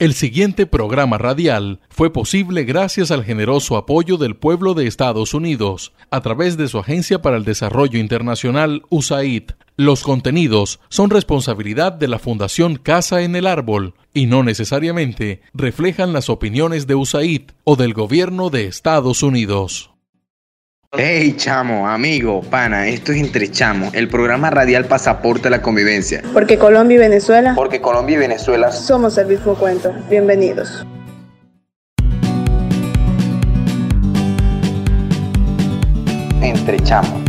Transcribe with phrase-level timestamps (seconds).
[0.00, 5.92] El siguiente programa radial fue posible gracias al generoso apoyo del pueblo de Estados Unidos
[6.10, 9.50] a través de su Agencia para el Desarrollo Internacional USAID.
[9.76, 16.14] Los contenidos son responsabilidad de la Fundación Casa en el Árbol y no necesariamente reflejan
[16.14, 19.89] las opiniones de USAID o del gobierno de Estados Unidos.
[20.98, 26.20] Hey chamo, amigo, pana, esto es Entre Chamo, el programa radial Pasaporte a la Convivencia.
[26.32, 27.52] Porque Colombia y Venezuela.
[27.54, 29.94] Porque Colombia y Venezuela somos el mismo cuento.
[30.10, 30.84] Bienvenidos.
[36.42, 37.22] Entre Chamo.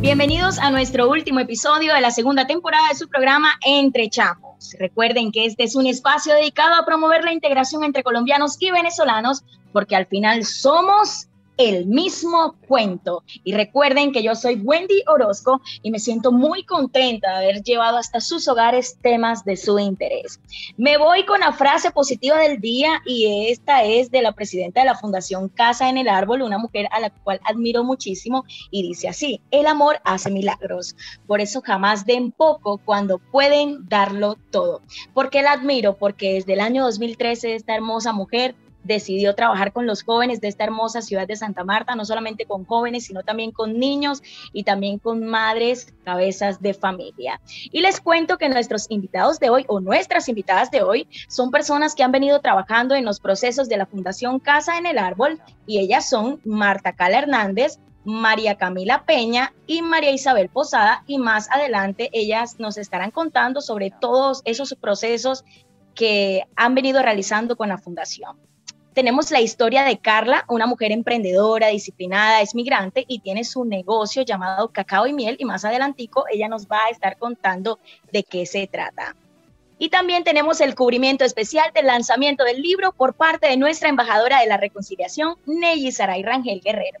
[0.00, 4.74] Bienvenidos a nuestro último episodio de la segunda temporada de su programa Entre Chamos.
[4.78, 9.44] Recuerden que este es un espacio dedicado a promover la integración entre colombianos y venezolanos,
[9.74, 13.22] porque al final somos el mismo cuento.
[13.44, 17.96] Y recuerden que yo soy Wendy Orozco y me siento muy contenta de haber llevado
[17.96, 20.40] hasta sus hogares temas de su interés.
[20.76, 24.86] Me voy con la frase positiva del día y esta es de la presidenta de
[24.86, 29.08] la Fundación Casa en el Árbol, una mujer a la cual admiro muchísimo y dice
[29.08, 30.96] así, el amor hace milagros.
[31.26, 34.82] Por eso jamás den poco cuando pueden darlo todo.
[35.14, 35.96] ¿Por qué la admiro?
[35.96, 38.54] Porque desde el año 2013 esta hermosa mujer
[38.86, 42.64] decidió trabajar con los jóvenes de esta hermosa ciudad de Santa Marta, no solamente con
[42.64, 47.40] jóvenes, sino también con niños y también con madres, cabezas de familia.
[47.70, 51.94] Y les cuento que nuestros invitados de hoy o nuestras invitadas de hoy son personas
[51.94, 55.78] que han venido trabajando en los procesos de la Fundación Casa en el Árbol y
[55.78, 62.08] ellas son Marta Cala Hernández, María Camila Peña y María Isabel Posada y más adelante
[62.12, 65.44] ellas nos estarán contando sobre todos esos procesos
[65.94, 68.36] que han venido realizando con la fundación
[68.96, 74.22] tenemos la historia de Carla, una mujer emprendedora, disciplinada, es migrante y tiene su negocio
[74.22, 77.78] llamado Cacao y Miel y más adelantico ella nos va a estar contando
[78.10, 79.14] de qué se trata.
[79.78, 84.40] Y también tenemos el cubrimiento especial del lanzamiento del libro por parte de nuestra embajadora
[84.40, 86.98] de la reconciliación, Neyi Saray Rangel Guerrero.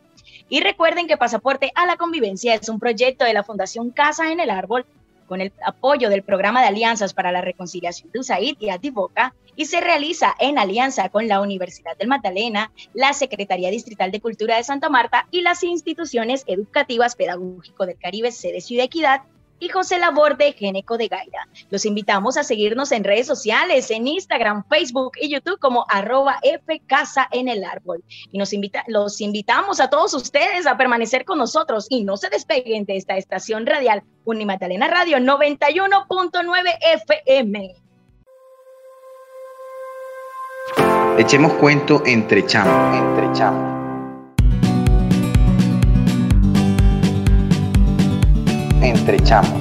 [0.50, 4.40] Y recuerden que Pasaporte a la Convivencia es un proyecto de la Fundación Casa en
[4.40, 4.84] el Árbol
[5.26, 9.66] con el apoyo del Programa de Alianzas para la Reconciliación de USAID y Ativoca y
[9.66, 14.64] se realiza en alianza con la Universidad del Magdalena, la Secretaría Distrital de Cultura de
[14.64, 19.22] Santa Marta y las instituciones educativas pedagógico del Caribe, Sede Ciudad Equidad
[19.58, 21.48] y José Laborde Geneco de Gaira.
[21.70, 26.38] Los invitamos a seguirnos en redes sociales, en Instagram, Facebook y YouTube como arroba
[26.86, 28.04] Casa en el árbol.
[28.32, 32.28] Y nos invita, los invitamos a todos ustedes a permanecer con nosotros y no se
[32.28, 37.76] despeguen de esta estación radial Unimatalena Radio 91.9 FM.
[41.18, 43.75] Echemos cuento entre chamo, entre chamo.
[48.86, 49.60] Entre chamo.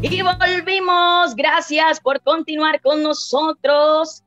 [0.00, 1.36] Y volvimos.
[1.36, 4.24] Gracias por continuar con nosotros.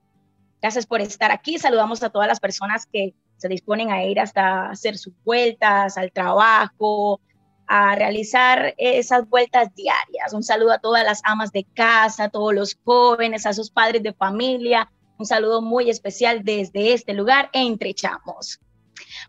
[0.62, 1.58] Gracias por estar aquí.
[1.58, 6.12] Saludamos a todas las personas que se disponen a ir hasta hacer sus vueltas al
[6.12, 7.20] trabajo,
[7.66, 10.32] a realizar esas vueltas diarias.
[10.32, 14.04] Un saludo a todas las amas de casa, a todos los jóvenes, a sus padres
[14.04, 14.92] de familia.
[15.18, 18.60] Un saludo muy especial desde este lugar, Entre Chamos.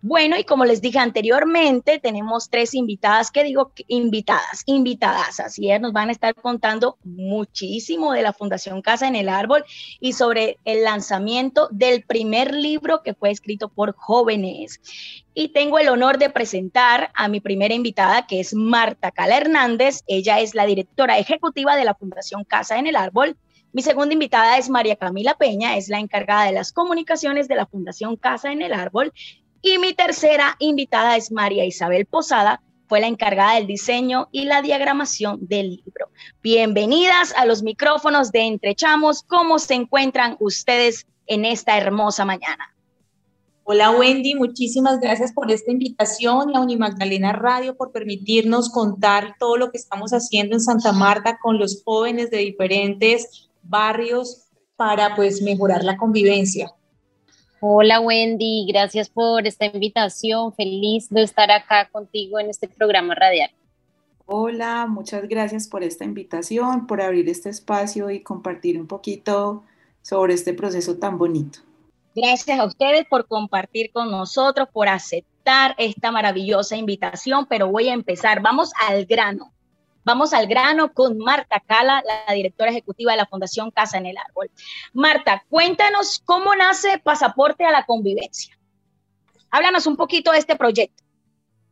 [0.02, 5.80] Bueno, y como les dije anteriormente, tenemos tres invitadas, que digo invitadas, invitadas, así es,
[5.80, 9.64] nos van a estar contando muchísimo de la Fundación Casa en el Árbol
[10.00, 14.80] y sobre el lanzamiento del primer libro que fue escrito por jóvenes.
[15.34, 20.02] Y tengo el honor de presentar a mi primera invitada, que es Marta Cala Hernández.
[20.06, 23.36] Ella es la directora ejecutiva de la Fundación Casa en el Árbol.
[23.72, 27.66] Mi segunda invitada es María Camila Peña, es la encargada de las comunicaciones de la
[27.66, 29.12] Fundación Casa en el Árbol.
[29.62, 34.62] Y mi tercera invitada es María Isabel Posada, fue la encargada del diseño y la
[34.62, 36.08] diagramación del libro.
[36.42, 39.22] Bienvenidas a los micrófonos de Entrechamos.
[39.22, 42.74] ¿Cómo se encuentran ustedes en esta hermosa mañana?
[43.64, 49.58] Hola Wendy, muchísimas gracias por esta invitación y a Unimagdalena Radio por permitirnos contar todo
[49.58, 54.46] lo que estamos haciendo en Santa Marta con los jóvenes de diferentes barrios
[54.76, 56.72] para pues mejorar la convivencia.
[57.62, 60.54] Hola Wendy, gracias por esta invitación.
[60.54, 63.50] Feliz de estar acá contigo en este programa radial.
[64.24, 69.62] Hola, muchas gracias por esta invitación, por abrir este espacio y compartir un poquito
[70.00, 71.58] sobre este proceso tan bonito.
[72.14, 77.92] Gracias a ustedes por compartir con nosotros, por aceptar esta maravillosa invitación, pero voy a
[77.92, 78.40] empezar.
[78.40, 79.52] Vamos al grano.
[80.04, 84.16] Vamos al grano con Marta Cala, la directora ejecutiva de la Fundación Casa en el
[84.16, 84.50] Árbol.
[84.92, 88.58] Marta, cuéntanos cómo nace Pasaporte a la Convivencia.
[89.50, 91.02] Háblanos un poquito de este proyecto.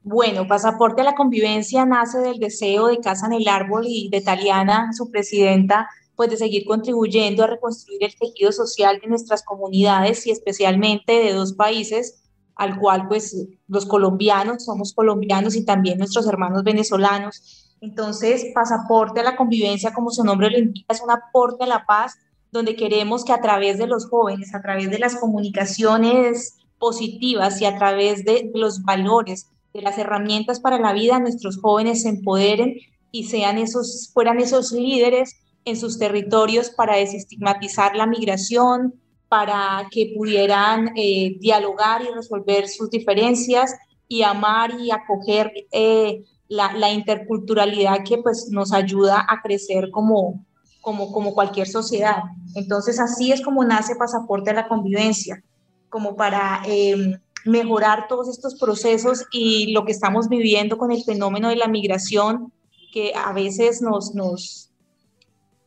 [0.03, 4.21] Bueno, Pasaporte a la Convivencia nace del deseo de Casa en el Árbol y de
[4.21, 10.27] Taliana, su presidenta, pues de seguir contribuyendo a reconstruir el tejido social de nuestras comunidades
[10.27, 12.25] y especialmente de dos países,
[12.57, 17.68] al cual pues los colombianos, somos colombianos y también nuestros hermanos venezolanos.
[17.81, 21.85] Entonces, Pasaporte a la Convivencia, como su nombre lo indica, es un aporte a la
[21.87, 22.17] paz
[22.51, 27.67] donde queremos que a través de los jóvenes, a través de las comunicaciones positivas y
[27.67, 32.77] a través de los valores, de las herramientas para la vida, nuestros jóvenes se empoderen
[33.13, 38.95] y sean esos, fueran esos líderes en sus territorios para desestigmatizar la migración,
[39.29, 43.75] para que pudieran eh, dialogar y resolver sus diferencias
[44.09, 50.45] y amar y acoger eh, la, interculturalidad que pues nos ayuda a crecer como,
[50.81, 52.23] como, cualquier sociedad.
[52.55, 55.43] Entonces así es como nace Pasaporte a la Convivencia,
[55.91, 61.51] como para eh, mejorar todos estos procesos y lo que estamos viviendo con el fenómeno
[61.51, 62.53] de la migración,
[62.93, 64.71] que a veces nos, nos,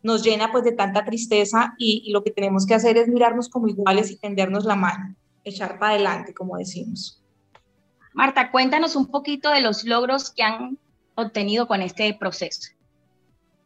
[0.01, 3.49] nos llena pues de tanta tristeza y, y lo que tenemos que hacer es mirarnos
[3.49, 7.20] como iguales y tendernos la mano, echar para adelante, como decimos.
[8.13, 10.77] Marta, cuéntanos un poquito de los logros que han
[11.15, 12.71] obtenido con este proceso.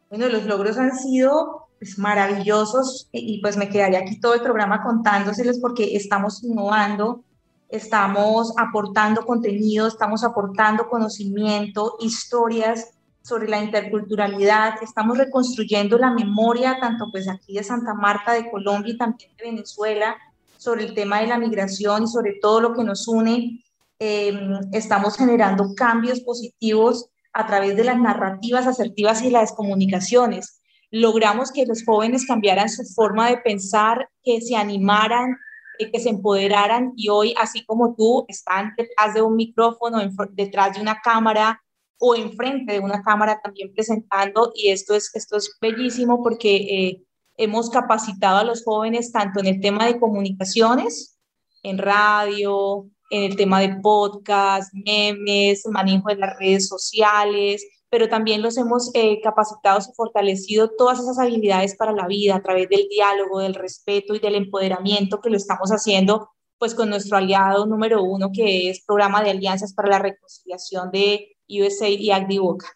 [0.08, 4.82] Bueno, los logros han sido pues, maravillosos y pues me quedaría aquí todo el programa
[4.82, 7.24] contándoselos porque estamos innovando,
[7.68, 12.92] estamos aportando contenido, estamos aportando conocimiento, historias
[13.22, 18.94] sobre la interculturalidad, estamos reconstruyendo la memoria tanto pues aquí de Santa Marta, de Colombia
[18.94, 20.16] y también de Venezuela,
[20.56, 23.64] sobre el tema de la migración y sobre todo lo que nos une.
[23.98, 24.32] Eh,
[24.72, 30.60] estamos generando cambios positivos a través de las narrativas asertivas y las comunicaciones.
[30.90, 35.36] Logramos que los jóvenes cambiaran su forma de pensar, que se animaran,
[35.78, 40.00] eh, que se empoderaran y hoy, así como tú, están detrás de un micrófono,
[40.32, 41.62] detrás de una cámara
[41.98, 47.02] o enfrente de una cámara también presentando y esto es, esto es bellísimo porque eh,
[47.36, 51.18] hemos capacitado a los jóvenes tanto en el tema de comunicaciones,
[51.62, 58.42] en radio, en el tema de podcast, memes, manejo de las redes sociales, pero también
[58.42, 62.88] los hemos eh, capacitado y fortalecido todas esas habilidades para la vida a través del
[62.88, 68.02] diálogo, del respeto y del empoderamiento que lo estamos haciendo pues con nuestro aliado número
[68.02, 72.66] uno que es Programa de Alianzas para la Reconciliación de USA y Agdivoca.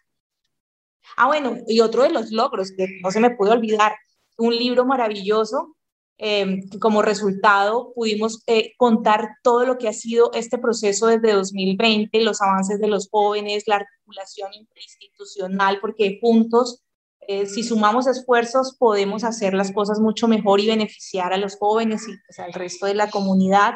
[1.17, 3.95] Ah, bueno, y otro de los logros que no se me puede olvidar,
[4.37, 5.75] un libro maravilloso
[6.23, 12.21] eh, como resultado pudimos eh, contar todo lo que ha sido este proceso desde 2020,
[12.21, 16.83] los avances de los jóvenes, la articulación institucional, porque juntos,
[17.21, 22.07] eh, si sumamos esfuerzos, podemos hacer las cosas mucho mejor y beneficiar a los jóvenes
[22.07, 23.73] y pues, al resto de la comunidad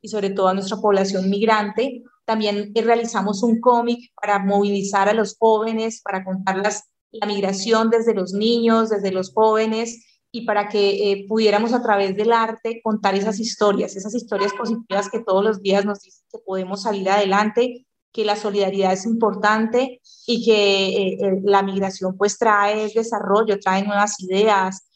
[0.00, 2.02] y sobre todo a nuestra población migrante.
[2.24, 8.14] También realizamos un cómic para movilizar a los jóvenes, para contar las, la migración desde
[8.14, 13.14] los niños, desde los jóvenes y para que eh, pudiéramos a través del arte contar
[13.14, 17.86] esas historias, esas historias positivas que todos los días nos dicen que podemos salir adelante,
[18.12, 23.84] que la solidaridad es importante y que eh, eh, la migración pues trae desarrollo, trae
[23.84, 24.88] nuevas ideas,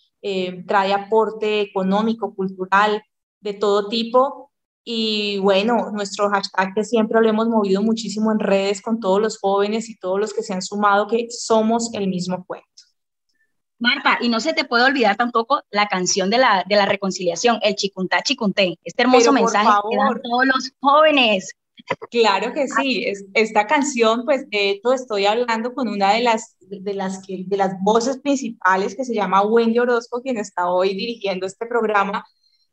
[0.66, 3.00] trae aporte económico, cultural,
[3.40, 4.50] de todo tipo.
[4.82, 9.38] Y bueno, nuestro hashtag que siempre lo hemos movido muchísimo en redes con todos los
[9.38, 12.87] jóvenes y todos los que se han sumado, que somos el mismo cuento.
[13.78, 17.58] Marta, y no se te puede olvidar tampoco la canción de la, de la reconciliación,
[17.62, 21.54] el chicuntá chicunté, este hermoso mensaje que dan todos los jóvenes.
[22.10, 26.56] Claro que sí, es, esta canción, pues de hecho estoy hablando con una de las,
[26.60, 31.46] de, las, de las voces principales que se llama Wendy Orozco, quien está hoy dirigiendo
[31.46, 32.26] este programa.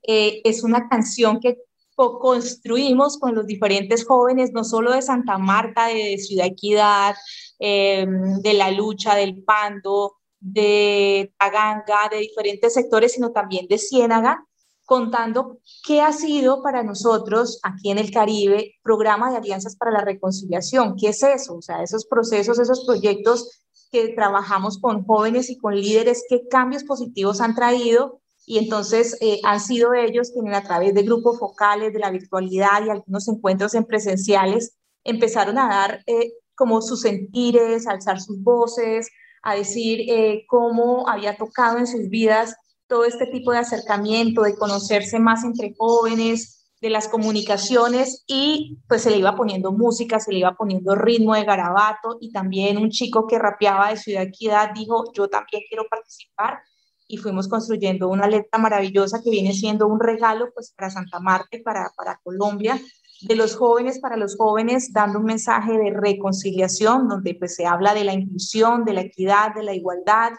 [0.08, 1.58] Eh, es una canción que
[1.96, 7.16] construimos con los diferentes jóvenes, no solo de Santa Marta, de Ciudad Equidad,
[7.60, 8.06] eh,
[8.42, 14.46] de la lucha del Pando, de Taganga, de diferentes sectores, sino también de Ciénaga,
[14.86, 20.02] contando qué ha sido para nosotros aquí en el Caribe programa de alianzas para la
[20.02, 20.96] reconciliación.
[20.98, 21.56] ¿Qué es eso?
[21.56, 26.84] O sea, esos procesos, esos proyectos que trabajamos con jóvenes y con líderes, qué cambios
[26.84, 28.22] positivos han traído.
[28.46, 32.86] Y entonces eh, han sido ellos quienes a través de grupos focales, de la virtualidad
[32.86, 39.10] y algunos encuentros en presenciales, empezaron a dar eh, como sus sentires, alzar sus voces,
[39.46, 42.56] a decir eh, cómo había tocado en sus vidas
[42.88, 49.04] todo este tipo de acercamiento, de conocerse más entre jóvenes, de las comunicaciones y pues
[49.04, 52.90] se le iba poniendo música, se le iba poniendo ritmo de garabato y también un
[52.90, 56.60] chico que rapeaba de Ciudad Equidad dijo, yo también quiero participar
[57.08, 61.58] y fuimos construyendo una letra maravillosa que viene siendo un regalo pues para Santa Marta
[61.64, 62.80] para, para Colombia
[63.22, 67.94] de los jóvenes para los jóvenes, dando un mensaje de reconciliación, donde pues se habla
[67.94, 70.34] de la inclusión, de la equidad, de la igualdad,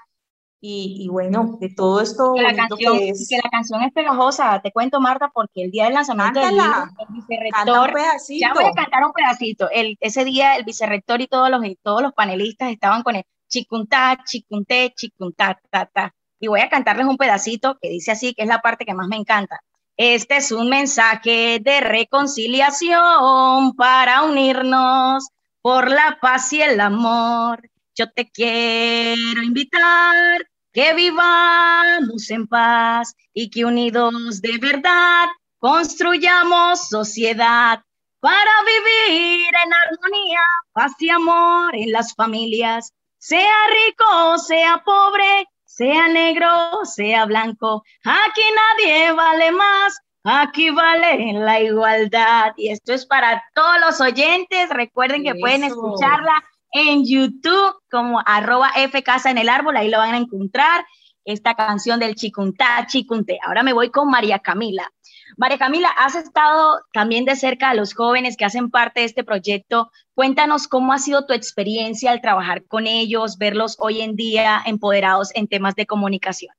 [0.68, 3.28] y, bueno, de todo esto que la, canción, es.
[3.28, 6.85] que la canción es pegajosa, te cuento Marta, porque el día del lanzamiento del libro,
[6.99, 7.90] el vicerrector,
[8.30, 12.02] ya voy a cantar un pedacito, el, ese día el vicerrector y todos los, todos
[12.02, 17.16] los panelistas estaban con el chicuntá, chicunté, chicuntá, ta, ta, y voy a cantarles un
[17.16, 19.61] pedacito que dice así, que es la parte que más me encanta.
[19.96, 25.28] Este es un mensaje de reconciliación para unirnos
[25.62, 27.70] por la paz y el amor.
[27.94, 37.82] Yo te quiero invitar que vivamos en paz y que unidos de verdad construyamos sociedad
[38.20, 40.40] para vivir en armonía,
[40.72, 45.46] paz y amor en las familias, sea rico, sea pobre,
[45.76, 46.49] sea negro,
[46.85, 52.54] sea blanco, aquí nadie vale más, aquí vale la igualdad.
[52.56, 56.42] Y esto es para todos los oyentes, recuerden que pueden escucharla
[56.73, 60.87] en YouTube como arroba F Casa en el Árbol, ahí lo van a encontrar,
[61.26, 63.38] esta canción del Chicuntá, Chicunté.
[63.45, 64.90] Ahora me voy con María Camila.
[65.37, 69.25] María Camila, has estado también de cerca a los jóvenes que hacen parte de este
[69.25, 69.90] proyecto.
[70.14, 75.35] Cuéntanos cómo ha sido tu experiencia al trabajar con ellos, verlos hoy en día empoderados
[75.35, 76.54] en temas de comunicación.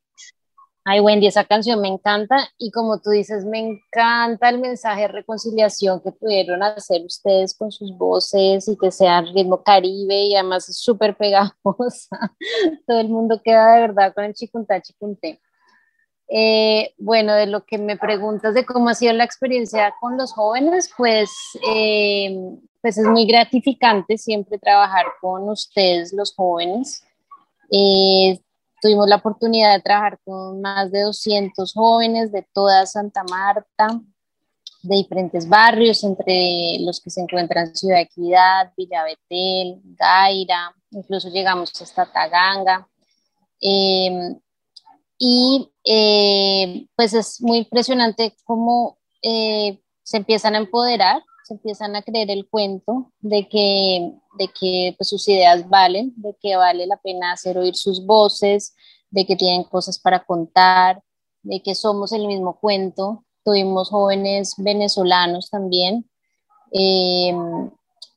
[0.89, 5.07] Ay, Wendy, esa canción me encanta y como tú dices, me encanta el mensaje de
[5.09, 10.65] reconciliación que pudieron hacer ustedes con sus voces y que sea ritmo caribe y además
[10.77, 12.33] súper pegajosa.
[12.87, 15.41] Todo el mundo queda de verdad con el chicuntá, chicunté.
[16.29, 20.33] Eh, bueno, de lo que me preguntas de cómo ha sido la experiencia con los
[20.33, 21.29] jóvenes, pues,
[21.73, 22.37] eh,
[22.81, 27.03] pues es muy gratificante siempre trabajar con ustedes, los jóvenes.
[27.71, 28.39] Eh,
[28.79, 33.99] Tuvimos la oportunidad de trabajar con más de 200 jóvenes de toda Santa Marta,
[34.83, 41.71] de diferentes barrios, entre los que se encuentran Ciudad Equidad, Villa Betel, Gaira, incluso llegamos
[41.81, 42.87] hasta Taganga.
[45.17, 52.01] Y eh, pues es muy impresionante cómo eh, se empiezan a empoderar se empiezan a
[52.01, 56.97] creer el cuento de que, de que pues, sus ideas valen, de que vale la
[56.97, 58.75] pena hacer oír sus voces,
[59.11, 61.01] de que tienen cosas para contar,
[61.43, 63.23] de que somos el mismo cuento.
[63.45, 66.09] Tuvimos jóvenes venezolanos también.
[66.73, 67.33] Eh,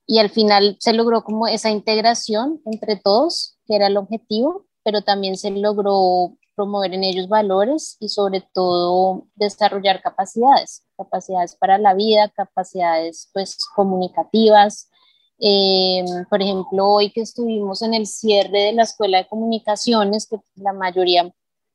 [0.09, 5.03] y al final se logró como esa integración entre todos, que era el objetivo, pero
[5.03, 11.95] también se logró promover en ellos valores y sobre todo desarrollar capacidades, capacidades para la
[11.95, 14.91] vida, capacidades pues comunicativas.
[15.39, 20.37] Eh, por ejemplo, hoy que estuvimos en el cierre de la Escuela de Comunicaciones, que
[20.57, 21.33] la mayoría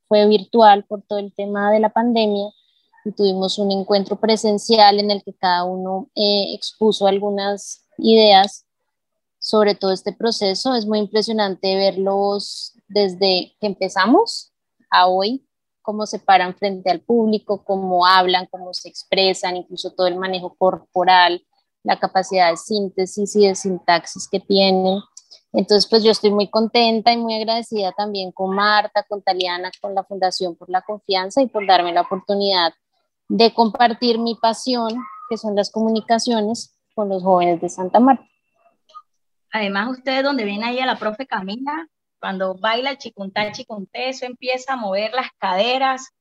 [0.07, 2.51] fue virtual por todo el tema de la pandemia,
[3.05, 8.67] y tuvimos un encuentro presencial en el que cada uno eh, expuso algunas ideas
[9.39, 10.75] sobre todo este proceso.
[10.75, 14.51] Es muy impresionante verlos desde que empezamos
[14.99, 15.45] a hoy,
[15.81, 20.55] cómo se paran frente al público, cómo hablan, cómo se expresan, incluso todo el manejo
[20.55, 21.45] corporal,
[21.83, 24.99] la capacidad de síntesis y de sintaxis que tienen.
[25.53, 29.93] Entonces, pues yo estoy muy contenta y muy agradecida también con Marta, con Taliana, con
[29.95, 32.73] la Fundación por la Confianza y por darme la oportunidad
[33.29, 34.89] de compartir mi pasión,
[35.29, 38.25] que son las comunicaciones, con los jóvenes de Santa Marta.
[39.51, 41.87] Además, ustedes donde ven ahí a la profe Camila,
[42.19, 46.13] cuando baila el chicuntá, chikunté, eso empieza a mover las caderas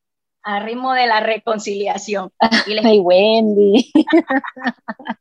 [0.42, 2.30] al ritmo de la reconciliación.
[2.66, 2.84] Y les...
[2.84, 3.92] Ay, Wendy.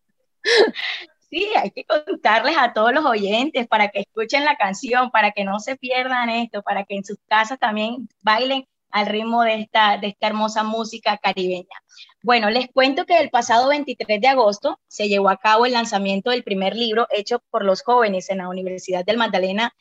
[1.30, 5.46] sí, hay que contarles a todos los oyentes para que escuchen la canción, para que
[5.46, 9.98] no se pierdan esto, para que en sus casas también bailen al ritmo de esta,
[9.98, 11.75] de esta hermosa música caribeña.
[12.22, 16.30] Bueno, les cuento que el pasado 23 de agosto se llevó a cabo el lanzamiento
[16.30, 19.74] del primer libro hecho por los jóvenes en la Universidad del Magdalena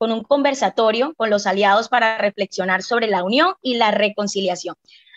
[0.00, 4.74] con un conversatorio con los aliados para reflexionar sobre la unión y la reconciliación.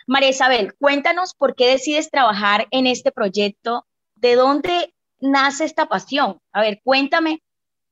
[0.08, 3.86] María Isabel, cuéntanos por qué decides trabajar en este proyecto,
[4.18, 6.40] de dónde nace esta pasión.
[6.52, 7.42] A ver, cuéntame,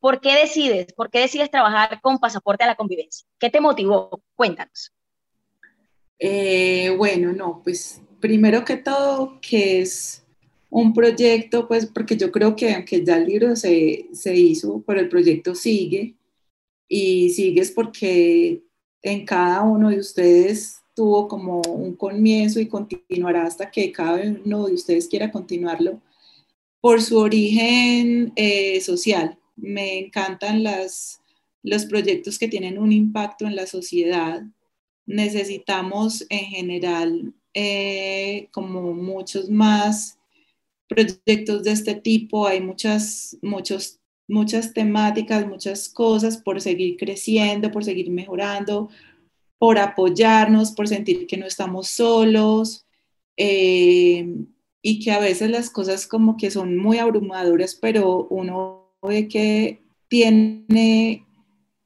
[0.01, 3.25] ¿por qué decides, por qué decides trabajar con Pasaporte a la Convivencia?
[3.39, 4.21] ¿Qué te motivó?
[4.35, 4.91] Cuéntanos.
[6.19, 10.25] Eh, bueno, no, pues primero que todo, que es
[10.69, 14.99] un proyecto, pues porque yo creo que aunque ya el libro se, se hizo, pero
[14.99, 16.17] el proyecto sigue,
[16.93, 18.63] y sigues porque
[19.01, 24.67] en cada uno de ustedes tuvo como un comienzo y continuará hasta que cada uno
[24.67, 26.01] de ustedes quiera continuarlo
[26.81, 29.39] por su origen eh, social.
[29.55, 31.21] Me encantan las,
[31.63, 34.43] los proyectos que tienen un impacto en la sociedad.
[35.05, 40.19] Necesitamos en general eh, como muchos más
[40.89, 44.00] proyectos de este tipo, hay muchas, muchos,
[44.31, 48.89] muchas temáticas, muchas cosas por seguir creciendo, por seguir mejorando,
[49.59, 52.85] por apoyarnos, por sentir que no estamos solos
[53.37, 54.27] eh,
[54.81, 59.81] y que a veces las cosas como que son muy abrumadoras, pero uno ve que
[60.07, 61.25] tiene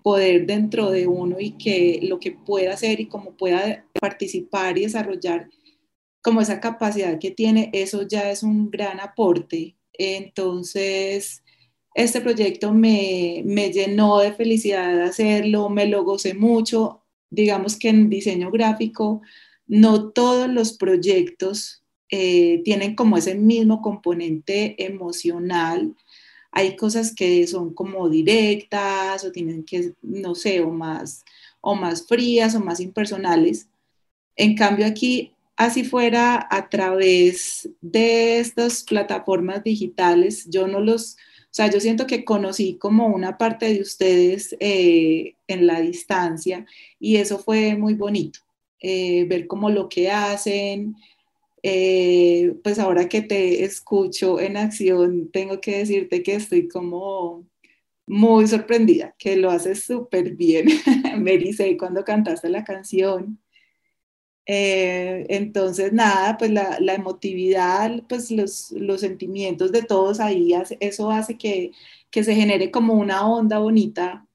[0.03, 4.81] poder dentro de uno y que lo que pueda hacer y cómo pueda participar y
[4.81, 5.49] desarrollar
[6.21, 9.75] como esa capacidad que tiene, eso ya es un gran aporte.
[9.93, 11.43] Entonces,
[11.95, 17.01] este proyecto me, me llenó de felicidad de hacerlo, me lo gocé mucho.
[17.29, 19.21] Digamos que en diseño gráfico,
[19.65, 25.95] no todos los proyectos eh, tienen como ese mismo componente emocional.
[26.51, 31.23] Hay cosas que son como directas o tienen que, no sé, o más,
[31.61, 33.69] o más frías o más impersonales.
[34.35, 41.17] En cambio aquí así fuera a través de estas plataformas digitales, yo no los,
[41.55, 46.65] sea, yo siento que conocí como una parte de ustedes eh, en la distancia
[46.99, 48.41] y eso fue muy bonito,
[48.81, 50.97] eh, ver como lo que hacen.
[51.63, 57.47] Eh, pues ahora que te escucho en acción, tengo que decirte que estoy como
[58.05, 60.67] muy sorprendida, que lo haces súper bien.
[61.17, 63.39] Me dice cuando cantaste la canción.
[64.47, 71.37] Eh, entonces, nada, pues la, emotividad, pues los, los, sentimientos de todos ahí, eso hace
[71.37, 71.71] que,
[72.11, 74.27] que, se genere como una onda bonita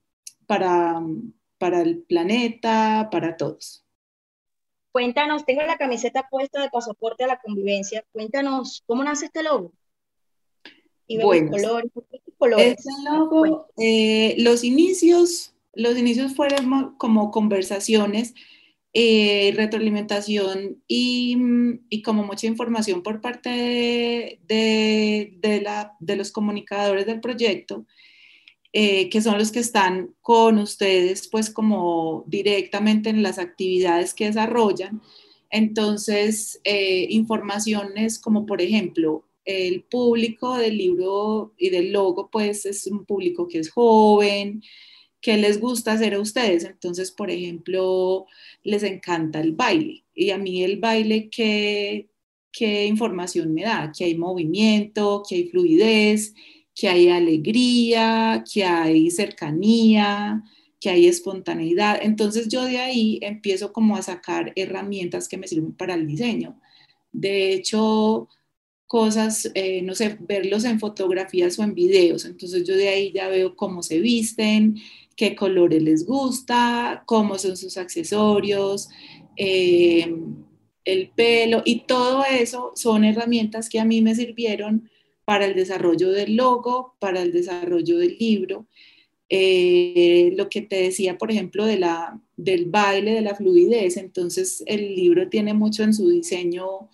[0.47, 1.01] para,
[1.57, 3.85] para el planeta, para todos.
[4.91, 8.03] Cuéntanos, tengo la camiseta puesta de pasaporte a la convivencia.
[8.11, 9.71] Cuéntanos, ¿cómo nace este logo?
[11.07, 11.91] Y bueno, colores,
[12.37, 12.67] colores.
[12.79, 18.33] Este logo, eh, los inicios, los inicios fueron como conversaciones
[18.93, 21.37] eh, retroalimentación y,
[21.89, 23.49] y, como mucha información por parte
[24.47, 25.37] de,
[25.99, 27.85] de los comunicadores del proyecto,
[28.73, 34.27] eh, que son los que están con ustedes, pues como directamente en las actividades que
[34.27, 35.01] desarrollan.
[35.49, 42.87] Entonces, eh, informaciones como por ejemplo, el público del libro y del logo, pues es
[42.87, 44.63] un público que es joven,
[45.21, 46.65] ¿qué les gusta hacer a ustedes?
[46.65, 48.25] Entonces, por ejemplo,
[48.63, 50.03] les encanta el baile.
[50.13, 52.09] Y a mí el baile, ¿qué,
[52.51, 53.91] qué información me da?
[53.95, 56.33] Que hay movimiento, que hay fluidez,
[56.75, 60.43] que hay alegría, que hay cercanía,
[60.79, 61.99] que hay espontaneidad.
[62.01, 66.59] Entonces yo de ahí empiezo como a sacar herramientas que me sirven para el diseño.
[67.11, 68.27] De hecho,
[68.87, 72.25] cosas, eh, no sé, verlos en fotografías o en videos.
[72.25, 74.75] Entonces yo de ahí ya veo cómo se visten,
[75.15, 78.89] qué colores les gusta, cómo son sus accesorios,
[79.35, 80.13] eh,
[80.83, 84.89] el pelo y todo eso son herramientas que a mí me sirvieron
[85.25, 88.65] para el desarrollo del logo, para el desarrollo del libro.
[89.29, 94.61] Eh, lo que te decía, por ejemplo, de la, del baile, de la fluidez, entonces
[94.65, 96.89] el libro tiene mucho en su diseño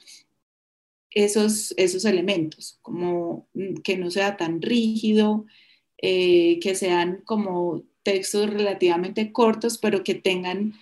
[1.10, 3.48] esos, esos elementos, como
[3.84, 5.46] que no sea tan rígido,
[6.00, 10.76] eh, que sean como textos relativamente cortos, pero que tengan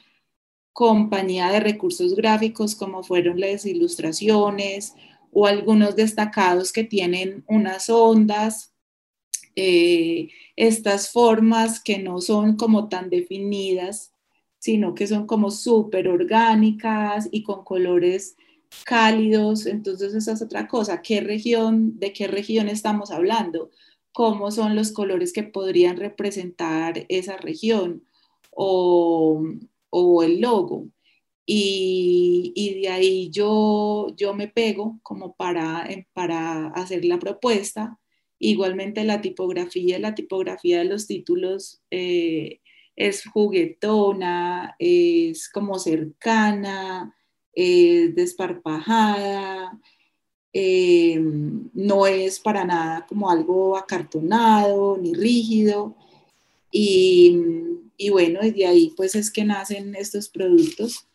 [0.73, 4.93] compañía de recursos gráficos como fueron las ilustraciones
[5.31, 8.75] o algunos destacados que tienen unas ondas,
[9.55, 14.13] eh, estas formas que no son como tan definidas,
[14.59, 18.35] sino que son como súper orgánicas y con colores
[18.83, 19.65] cálidos.
[19.65, 21.01] Entonces esa es otra cosa.
[21.01, 23.71] ¿Qué región, de qué región estamos hablando?
[24.15, 28.05] Cómo son los colores que podrían representar esa región
[28.49, 29.43] o,
[30.23, 30.87] el logo.
[31.45, 37.99] Y, de ahí yo, me pego como para, para hacer la propuesta.
[38.39, 42.61] Igualmente la tipografía, la tipografía de los títulos eh,
[42.95, 47.13] es juguetona, es como cercana,
[47.51, 49.77] es desparpajada,
[50.57, 51.19] eh,
[51.73, 55.93] no es para nada como algo acartonado ni rígido.
[56.71, 57.37] Y,
[57.97, 61.09] y bueno, desde ahí pues es que nacen estos productos.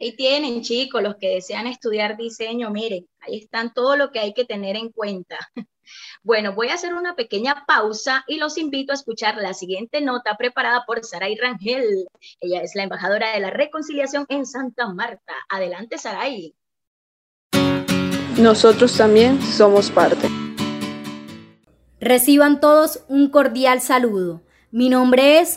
[0.00, 4.34] Ahí tienen chicos, los que desean estudiar diseño, miren, ahí están todo lo que hay
[4.34, 5.38] que tener en cuenta.
[6.22, 10.36] Bueno, voy a hacer una pequeña pausa y los invito a escuchar la siguiente nota
[10.36, 12.06] preparada por Saray Rangel.
[12.40, 15.32] Ella es la embajadora de la reconciliación en Santa Marta.
[15.48, 16.54] Adelante, Saray.
[18.38, 20.28] Nosotros también somos parte.
[22.00, 24.42] Reciban todos un cordial saludo.
[24.70, 25.56] Mi nombre es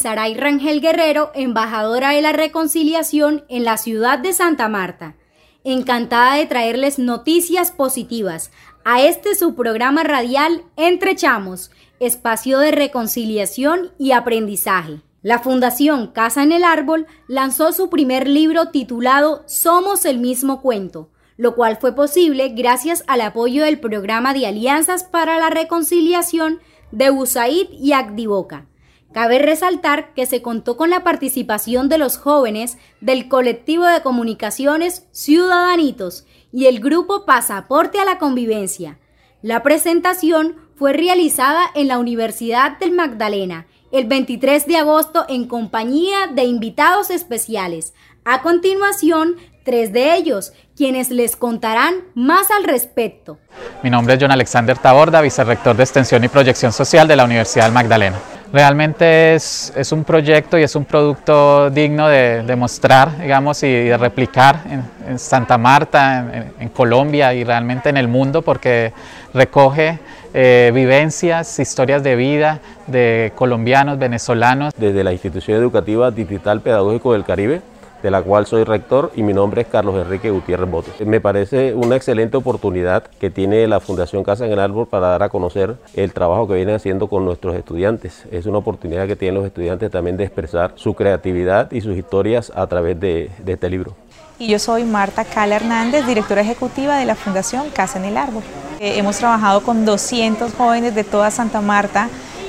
[0.00, 5.16] Saray Rangel Guerrero, embajadora de la reconciliación en la ciudad de Santa Marta.
[5.64, 8.50] encantada de traerles noticias positivas
[8.84, 15.00] a este su programa radial Entre Chamos, espacio de reconciliación y aprendizaje.
[15.22, 21.11] La Fundación Casa en el Árbol lanzó su primer libro titulado Somos el mismo cuento,
[21.42, 26.60] lo cual fue posible gracias al apoyo del programa de Alianzas para la Reconciliación
[26.92, 28.66] de USAID y Acdivoca.
[29.12, 35.08] Cabe resaltar que se contó con la participación de los jóvenes del colectivo de comunicaciones
[35.10, 39.00] Ciudadanitos y el grupo Pasaporte a la Convivencia.
[39.42, 46.28] La presentación fue realizada en la Universidad del Magdalena el 23 de agosto en compañía
[46.32, 47.94] de invitados especiales.
[48.24, 53.38] A continuación, tres de ellos, quienes les contarán más al respecto.
[53.82, 57.64] Mi nombre es John Alexander Taborda, vicerrector de Extensión y Proyección Social de la Universidad
[57.64, 58.18] del Magdalena.
[58.52, 63.72] Realmente es, es, un proyecto y es un producto digno de, de mostrar, digamos, y
[63.72, 68.92] de replicar en, en Santa Marta, en, en, Colombia y realmente en el mundo, porque
[69.32, 69.98] recoge
[70.34, 74.74] eh, vivencias, historias de vida de colombianos, venezolanos.
[74.76, 77.62] Desde la institución educativa Digital Pedagógico del Caribe,
[78.02, 80.90] de la cual soy rector y mi nombre es Carlos Enrique Gutiérrez Boto.
[81.04, 85.22] Me parece una excelente oportunidad que tiene la Fundación Casa en el Árbol para dar
[85.22, 88.24] a conocer el trabajo que vienen haciendo con nuestros estudiantes.
[88.30, 92.52] Es una oportunidad que tienen los estudiantes también de expresar su creatividad y sus historias
[92.54, 93.94] a través de, de este libro.
[94.38, 98.42] Y yo soy Marta Cala Hernández, directora ejecutiva de la Fundación Casa en el Árbol.
[98.80, 102.08] Eh, hemos trabajado con 200 jóvenes de toda Santa Marta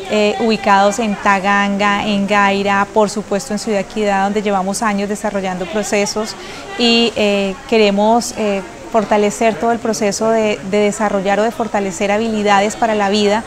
[0.09, 5.65] eh, ubicados en Taganga, en Gaira, por supuesto en Ciudad Equidad, donde llevamos años desarrollando
[5.65, 6.35] procesos
[6.77, 8.61] y eh, queremos eh,
[8.91, 13.43] fortalecer todo el proceso de, de desarrollar o de fortalecer habilidades para la vida.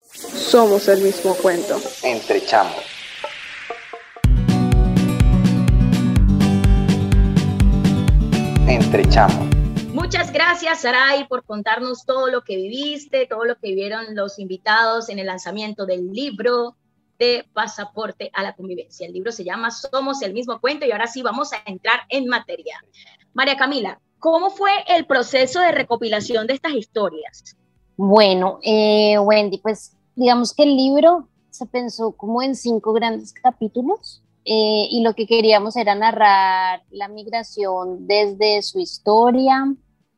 [0.00, 1.76] Somos el mismo cuento.
[2.04, 2.84] Entre Chamos.
[8.68, 9.48] Entre Chamos.
[9.92, 15.08] Muchas gracias, Saray, por contarnos todo lo que viviste, todo lo que vivieron los invitados
[15.08, 16.76] en el lanzamiento del libro
[17.18, 19.04] de Pasaporte a la Convivencia.
[19.08, 22.28] El libro se llama Somos el mismo cuento y ahora sí vamos a entrar en
[22.28, 22.80] materia.
[23.34, 27.56] María Camila, ¿cómo fue el proceso de recopilación de estas historias?
[27.96, 34.22] Bueno, eh, Wendy, pues digamos que el libro se pensó como en cinco grandes capítulos
[34.44, 39.74] eh, y lo que queríamos era narrar la migración desde su historia,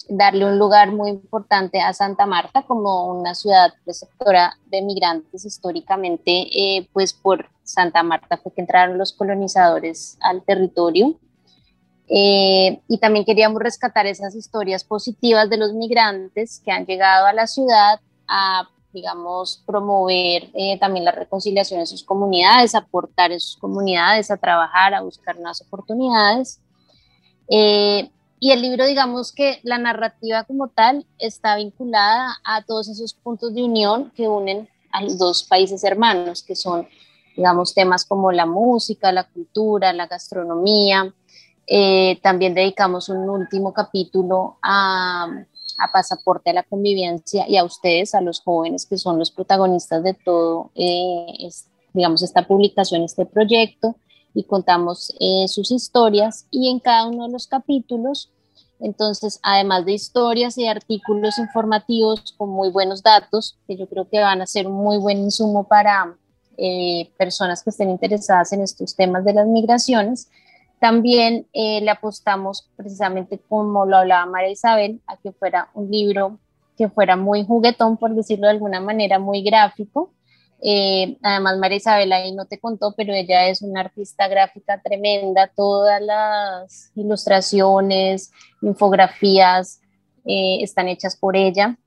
[0.09, 6.31] darle un lugar muy importante a Santa Marta como una ciudad receptora de migrantes históricamente,
[6.53, 11.19] eh, pues por Santa Marta fue que entraron los colonizadores al territorio.
[12.09, 17.33] Eh, y también queríamos rescatar esas historias positivas de los migrantes que han llegado a
[17.33, 23.57] la ciudad a, digamos, promover eh, también la reconciliación en sus comunidades, aportar en sus
[23.57, 26.61] comunidades, a trabajar, a buscar nuevas oportunidades.
[27.49, 28.11] Eh,
[28.41, 33.55] y el libro, digamos que la narrativa como tal está vinculada a todos esos puntos
[33.55, 36.89] de unión que unen a los dos países hermanos, que son,
[37.37, 41.15] digamos, temas como la música, la cultura, la gastronomía.
[41.67, 45.27] Eh, también dedicamos un último capítulo a,
[45.79, 50.03] a, Pasaporte a la Convivencia y a ustedes, a los jóvenes que son los protagonistas
[50.03, 53.97] de todo, eh, es, digamos, esta publicación, este proyecto
[54.35, 56.47] y contamos eh, sus historias.
[56.51, 58.31] Y en cada uno de los capítulos,
[58.81, 64.21] entonces, además de historias y artículos informativos con muy buenos datos, que yo creo que
[64.21, 66.17] van a ser un muy buen insumo para
[66.59, 70.29] eh, personas que estén interesadas en estos temas de las migraciones,
[70.83, 76.41] también eh, le apostamos precisamente, como lo hablaba María Isabel, a que fuera un libro
[76.77, 80.11] que fuera muy juguetón, por decirlo de alguna manera, muy gráfico,
[80.61, 85.51] eh, además, María Isabel ahí no te contó, pero ella es una artista gráfica tremenda.
[85.55, 89.81] Todas las ilustraciones, infografías
[90.25, 91.79] eh, están hechas por ella.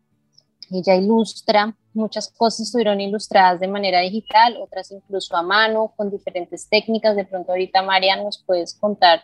[0.72, 6.68] Ella ilustra, muchas cosas estuvieron ilustradas de manera digital, otras incluso a mano, con diferentes
[6.70, 7.16] técnicas.
[7.16, 9.22] De pronto ahorita, María, nos puedes contar,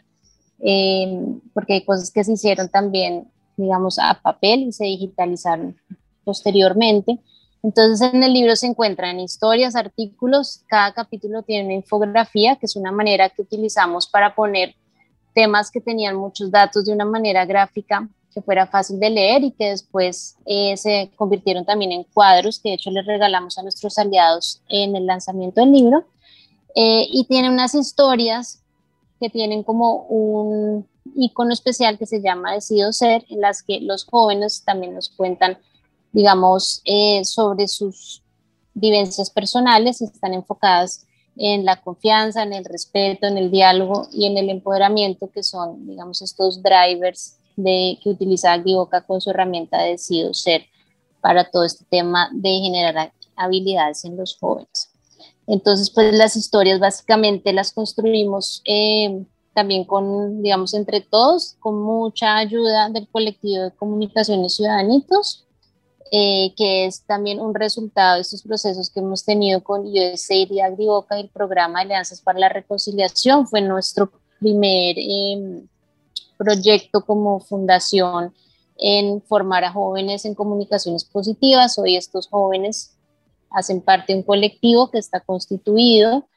[0.59, 3.27] eh, porque hay cosas que se hicieron también
[3.61, 5.77] digamos, a papel y se digitalizaron
[6.23, 7.19] posteriormente.
[7.63, 12.75] Entonces en el libro se encuentran historias, artículos, cada capítulo tiene una infografía, que es
[12.75, 14.75] una manera que utilizamos para poner
[15.33, 19.51] temas que tenían muchos datos de una manera gráfica que fuera fácil de leer y
[19.51, 23.97] que después eh, se convirtieron también en cuadros, que de hecho les regalamos a nuestros
[23.97, 26.05] aliados en el lanzamiento del libro.
[26.75, 28.63] Eh, y tiene unas historias
[29.19, 34.05] que tienen como un icono especial que se llama Decido Ser, en las que los
[34.05, 35.57] jóvenes también nos cuentan
[36.11, 38.21] digamos, eh, sobre sus
[38.73, 41.05] vivencias personales están enfocadas
[41.37, 45.87] en la confianza, en el respeto, en el diálogo y en el empoderamiento, que son,
[45.87, 50.65] digamos, estos drivers de, que utiliza Agriboca con su herramienta de Decido Ser
[51.21, 54.91] para todo este tema de generar habilidades en los jóvenes.
[55.47, 62.37] Entonces, pues las historias básicamente las construimos eh, también con, digamos, entre todos, con mucha
[62.37, 65.45] ayuda del colectivo de comunicaciones ciudadanitos
[66.13, 70.59] eh, que es también un resultado de estos procesos que hemos tenido con USAID y
[70.59, 73.47] Agriboca y el programa Alianzas para la Reconciliación.
[73.47, 75.69] Fue nuestro primer em,
[76.41, 78.33] proyecto como fundación
[78.77, 81.77] en formar a jóvenes en comunicaciones positivas.
[81.77, 82.97] Hoy estos jóvenes
[83.51, 86.27] hacen parte de un colectivo que está constituido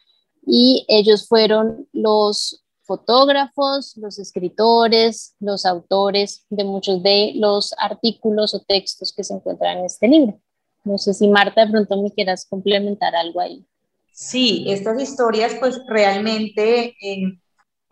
[0.47, 8.61] y ellos fueron los fotógrafos, los escritores, los autores de muchos de los artículos o
[8.61, 10.39] textos que se encuentran en este libro.
[10.85, 13.65] No sé si Marta de pronto me quieras complementar algo ahí.
[14.13, 17.39] Sí, estas historias pues realmente, eh,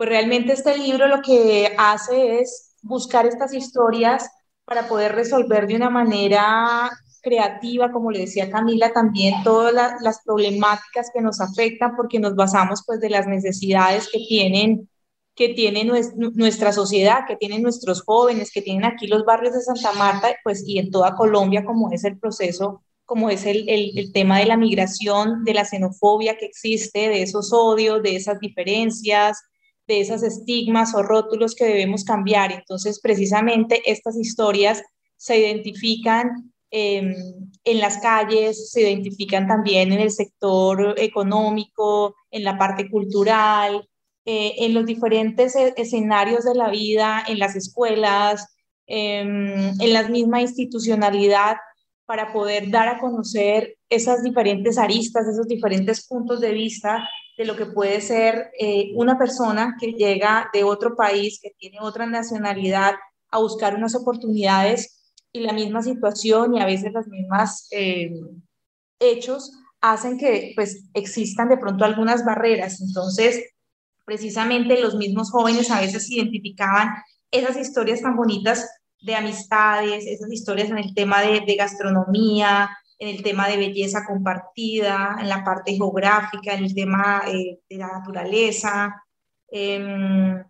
[0.03, 4.29] pues realmente este libro lo que hace es buscar estas historias
[4.65, 11.09] para poder resolver de una manera creativa, como le decía Camila, también todas las problemáticas
[11.13, 14.89] que nos afectan porque nos basamos pues de las necesidades que tienen
[15.35, 19.93] que tiene nuestra sociedad, que tienen nuestros jóvenes, que tienen aquí los barrios de Santa
[19.93, 24.11] Marta, pues y en toda Colombia, como es el proceso, como es el, el, el
[24.11, 29.43] tema de la migración, de la xenofobia que existe, de esos odios, de esas diferencias,
[29.87, 32.51] de esas estigmas o rótulos que debemos cambiar.
[32.51, 34.81] Entonces, precisamente estas historias
[35.17, 37.13] se identifican Em,
[37.65, 43.87] en las calles, se identifican también en el sector económico, en la parte cultural,
[44.25, 48.47] eh, en los diferentes e, escenarios de la vida, en las escuelas,
[48.87, 51.57] em, en la misma institucionalidad,
[52.07, 57.55] para poder dar a conocer esas diferentes aristas, esos diferentes puntos de vista de lo
[57.55, 62.93] que puede ser eh, una persona que llega de otro país, que tiene otra nacionalidad,
[63.31, 68.11] a buscar unas oportunidades y la misma situación y a veces las mismas eh,
[68.99, 72.79] hechos hacen que pues existan de pronto algunas barreras.
[72.81, 73.43] Entonces,
[74.05, 76.89] precisamente los mismos jóvenes a veces identificaban
[77.31, 78.69] esas historias tan bonitas
[79.01, 82.69] de amistades, esas historias en el tema de, gastronomía,
[83.03, 87.77] en el tema de belleza compartida, en la parte geográfica, en el tema eh, de
[87.77, 89.03] la naturaleza.
[89.51, 90.41] Em,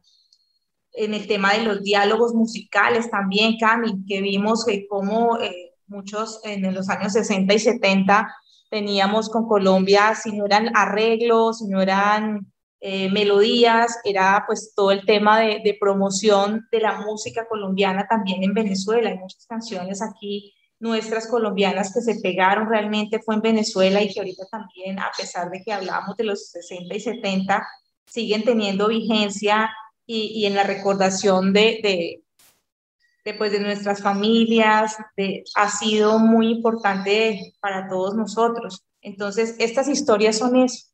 [0.95, 6.41] en el tema de los diálogos musicales también, Cami, que vimos que como eh, muchos
[6.43, 8.31] en los años 60 y 70
[8.69, 14.91] teníamos con Colombia, si no eran arreglos, si no eran eh, melodías, era pues todo
[14.91, 19.09] el tema de, de, promoción de la música colombiana también en Venezuela.
[19.09, 24.19] Hay muchas canciones aquí nuestras colombianas que se pegaron realmente fue en Venezuela y que
[24.19, 27.67] ahorita también, a pesar de que hablábamos de los 60 y 70,
[28.05, 29.71] siguen teniendo vigencia
[30.05, 32.21] y, en la recordación de,
[33.23, 38.83] de, pues, de nuestras familias, de, ha sido muy importante para todos nosotros.
[39.01, 40.88] Entonces, estas historias son eso,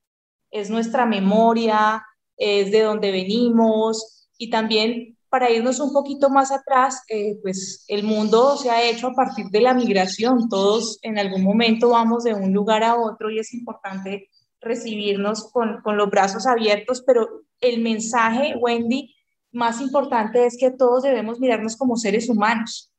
[0.52, 2.06] es nuestra memoria,
[2.38, 8.04] es de donde venimos y también para irnos un poquito más atrás, eh, pues el
[8.04, 10.50] mundo se ha hecho a partir de la migración.
[10.50, 15.82] Todos en algún momento vamos de un lugar a otro y es importante recibirnos con,
[15.82, 19.16] con los brazos abiertos, pero el mensaje, Wendy,
[19.52, 22.92] más importante es que todos debemos mirarnos como seres humanos.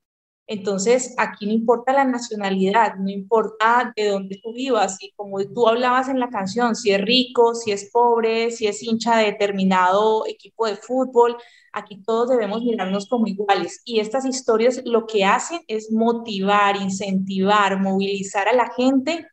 [0.50, 5.68] Entonces, aquí no importa la nacionalidad, no importa de dónde tú vivas, y como tú
[5.68, 10.26] hablabas en la canción, si es rico, si es pobre, si es hincha de determinado
[10.26, 11.36] equipo de fútbol,
[11.72, 13.82] aquí todos debemos mirarnos como iguales.
[13.84, 19.26] Y estas historias lo que hacen es motivar, incentivar, movilizar a la gente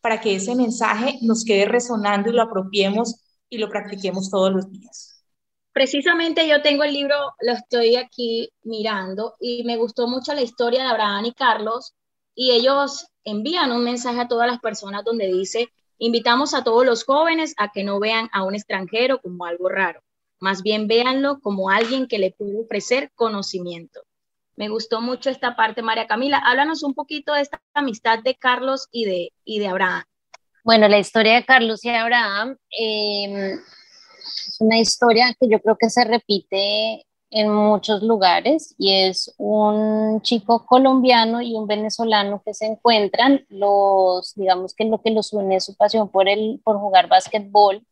[0.00, 3.16] para que ese mensaje nos quede resonando y lo apropiemos
[3.48, 5.24] y lo practiquemos todos los días.
[5.72, 10.82] Precisamente yo tengo el libro, lo estoy aquí mirando y me gustó mucho la historia
[10.82, 11.94] de Abraham y Carlos
[12.34, 17.04] y ellos envían un mensaje a todas las personas donde dice, invitamos a todos los
[17.04, 20.00] jóvenes a que no vean a un extranjero como algo raro,
[20.40, 24.00] más bien véanlo como alguien que le puede ofrecer conocimiento.
[24.56, 26.38] Me gustó mucho esta parte, María Camila.
[26.38, 30.04] Háblanos un poquito de esta amistad de Carlos y de, y de Abraham.
[30.64, 35.90] Bueno, la historia de Carlos y Abraham em, es una historia que yo creo que
[35.90, 42.66] se repite en muchos lugares y es un chico colombiano y un venezolano que se
[42.66, 47.08] encuentran, los, digamos que lo que los une es su pasión por, el, por jugar
[47.08, 47.84] básquetbol,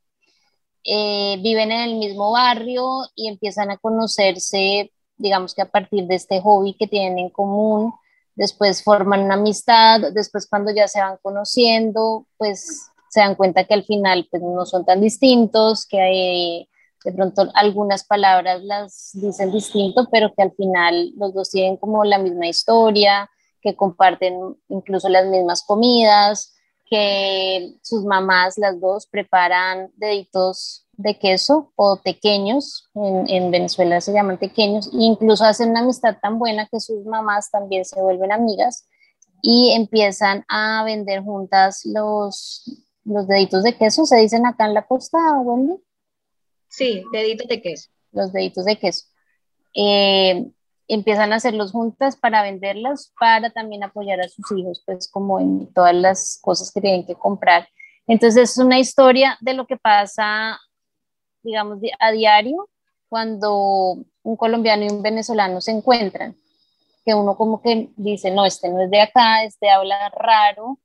[0.84, 6.16] eh, viven en el mismo barrio y empiezan a conocerse, digamos que a partir de
[6.16, 7.92] este hobby que tienen en común,
[8.34, 13.74] después forman una amistad, después cuando ya se van conociendo, pues se dan cuenta que
[13.74, 16.68] al final pues no son tan distintos, que hay
[17.04, 22.04] de pronto algunas palabras las dicen distinto, pero que al final los dos tienen como
[22.04, 23.28] la misma historia,
[23.60, 26.54] que comparten incluso las mismas comidas,
[26.92, 34.12] que sus mamás, las dos, preparan deditos de queso o pequeños, en, en, Venezuela se
[34.12, 38.30] llaman pequeños, e incluso hacen una amistad tan buena que sus mamás también se vuelven
[38.30, 38.86] amigas
[39.40, 42.62] y empiezan a vender juntas los,
[43.04, 45.82] los deditos de queso, se dicen acá en la costa, Wendy.
[46.68, 47.88] Sí, deditos de queso.
[48.10, 49.06] Los deditos de queso.
[49.74, 50.46] Eh,
[50.88, 55.72] empiezan a hacerlos juntas para venderlos, para también apoyar a sus hijos, pues como en
[55.72, 57.68] todas las cosas que tienen que comprar.
[58.06, 60.58] Entonces es una historia de lo que pasa,
[61.42, 62.68] digamos, a diario
[63.08, 66.36] cuando un colombiano y un venezolano se encuentran,
[67.04, 70.78] que uno como que dice, no, este no es de acá, este habla raro,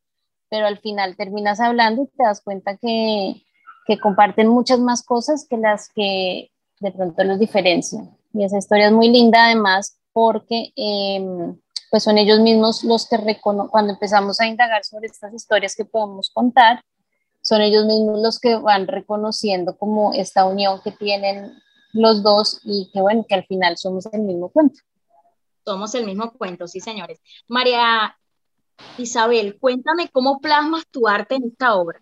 [0.50, 3.44] pero al final terminas hablando y te das cuenta que,
[3.86, 8.17] que comparten muchas más cosas que las que de pronto los diferencian.
[8.38, 13.40] Y esa historia es muy linda además porque em, pues son ellos mismos los que
[13.42, 16.84] cuando empezamos a indagar sobre estas historias que podemos contar,
[17.42, 21.52] son ellos mismos los que van reconociendo como esta unión que tienen
[21.94, 24.82] los dos y que bueno, que al final somos el mismo cuento.
[25.66, 27.20] Somos el mismo cuento, sí, señores.
[27.48, 28.18] María
[28.98, 32.02] Isabel, cuéntame cómo plasmas tu arte en esta obra.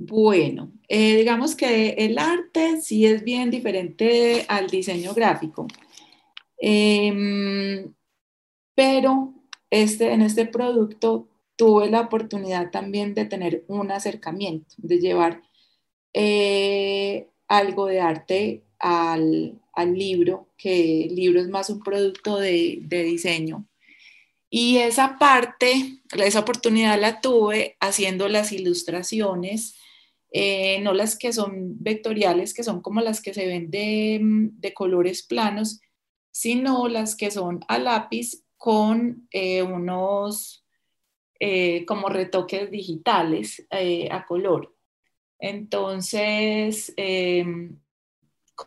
[0.00, 5.66] Bueno, eh, digamos que el arte sí es bien diferente al diseño gráfico,
[6.58, 7.92] em,
[8.76, 9.34] pero
[9.70, 15.42] este, en este producto tuve la oportunidad también de tener un acercamiento, de llevar
[16.14, 19.60] eh, algo de arte al,
[19.94, 23.66] libro, que el libro es más un producto de, de diseño.
[24.50, 29.74] Y esa parte, esa oportunidad la tuve haciendo las ilustraciones
[30.30, 34.60] eh, no las que son vectoriales, que son como las que se ven de, mm,
[34.74, 35.80] colores planos,
[36.30, 40.64] sino las que son a lápiz con eh, unos
[41.40, 43.66] eh, como retoques digitales
[44.10, 44.74] a color.
[45.38, 47.78] Entonces, em,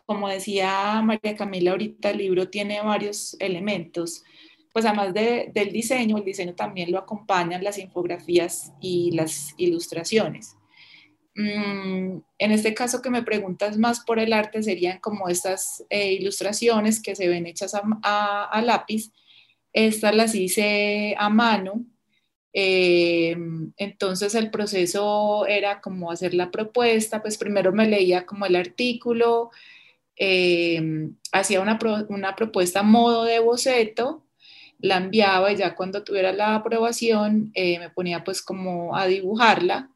[0.06, 4.24] como decía María Camila ahorita, el libro tiene varios elementos.
[4.72, 10.56] Pues además del diseño, el diseño también lo acompañan las infografías y las ilustraciones.
[11.34, 16.12] Mm, en este caso que me preguntas más por el arte, serían como estas eh,
[16.12, 19.12] ilustraciones que se ven hechas a, lápiz.
[19.72, 21.84] Estas las hice a mano.
[22.54, 23.36] Eh,
[23.78, 29.50] entonces el proceso era como hacer la propuesta, pues primero me leía como el artículo,
[30.16, 34.26] eh, hacía una, una propuesta a modo de boceto,
[34.78, 39.92] la enviaba y ya cuando tuviera la aprobación me ponía pues como a dibujarla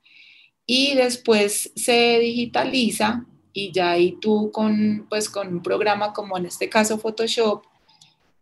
[0.66, 6.46] y después se digitaliza y ya ahí tú con, pues, con un programa como en
[6.46, 7.64] este caso Photoshop,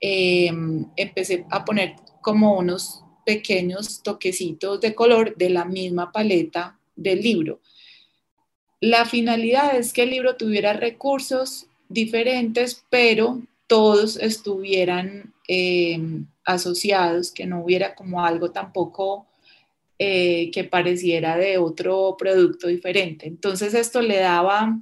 [0.01, 7.23] em, empecé a poner como unos pequeños toquecitos de color de la misma paleta del
[7.23, 7.61] libro.
[8.81, 17.47] La finalidad es que el libro tuviera recursos diferentes, pero todos estuvieran em, asociados, que
[17.47, 19.27] no hubiera como algo tampoco
[19.99, 23.27] eh, que pareciera de otro producto diferente.
[23.27, 24.79] Entonces esto le daba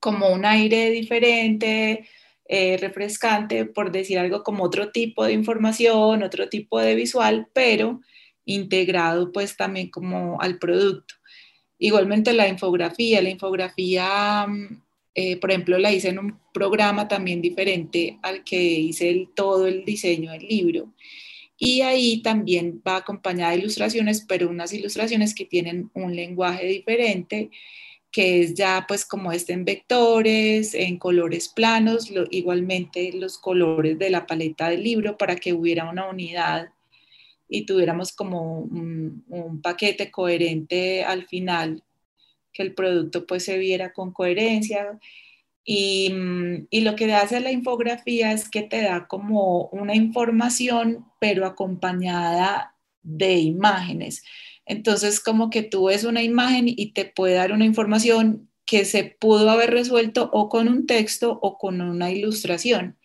[0.00, 2.08] como un aire diferente,
[2.48, 8.00] eh, refrescante, por decir algo como otro tipo de información, otro tipo de visual, pero
[8.44, 11.14] integrado pues también como al producto.
[11.78, 14.82] Igualmente la infografía, la infografía, mm,
[15.14, 19.84] eh, por ejemplo, la hice en un programa también diferente al que hice todo el
[19.84, 20.92] diseño del libro.
[21.62, 27.50] Y ahí también va acompañada de ilustraciones, pero unas ilustraciones que tienen un lenguaje diferente,
[28.10, 34.08] que es ya pues como este en vectores, en colores planos, igualmente los colores de
[34.08, 36.70] la paleta del libro para que hubiera una unidad
[37.46, 41.84] y tuviéramos como un, un paquete coherente al final,
[42.54, 44.98] que el producto pues se viera con coherencia
[45.64, 51.06] Y, mm, y, lo que hace la infografía es que te da como una información,
[51.20, 54.22] pero acompañada de imágenes.
[54.66, 59.04] Entonces, como que tú ves una imagen y te puede dar una información que se
[59.04, 62.96] pudo haber resuelto o con un texto o con una ilustración.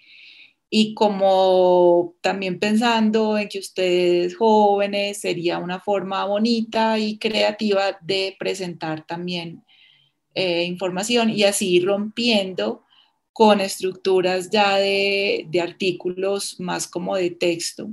[0.70, 8.36] Y como también pensando en que ustedes jóvenes sería una forma bonita y creativa de
[8.38, 9.65] presentar también
[10.36, 12.84] eh, información y así rompiendo
[13.34, 17.90] con estructuras ya de, de artículos más como de texto.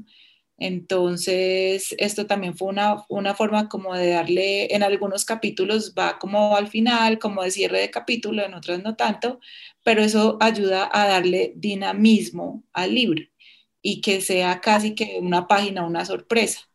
[0.59, 6.57] Entonces, esto también fue una, una, forma como de darle, en algunos capítulos va como
[6.57, 9.41] al final, como de cierre de capítulo, en otros no tanto,
[9.83, 13.23] pero eso ayuda a darle dinamismo al libro
[13.83, 16.69] y que sea casi que una página, una sorpresa.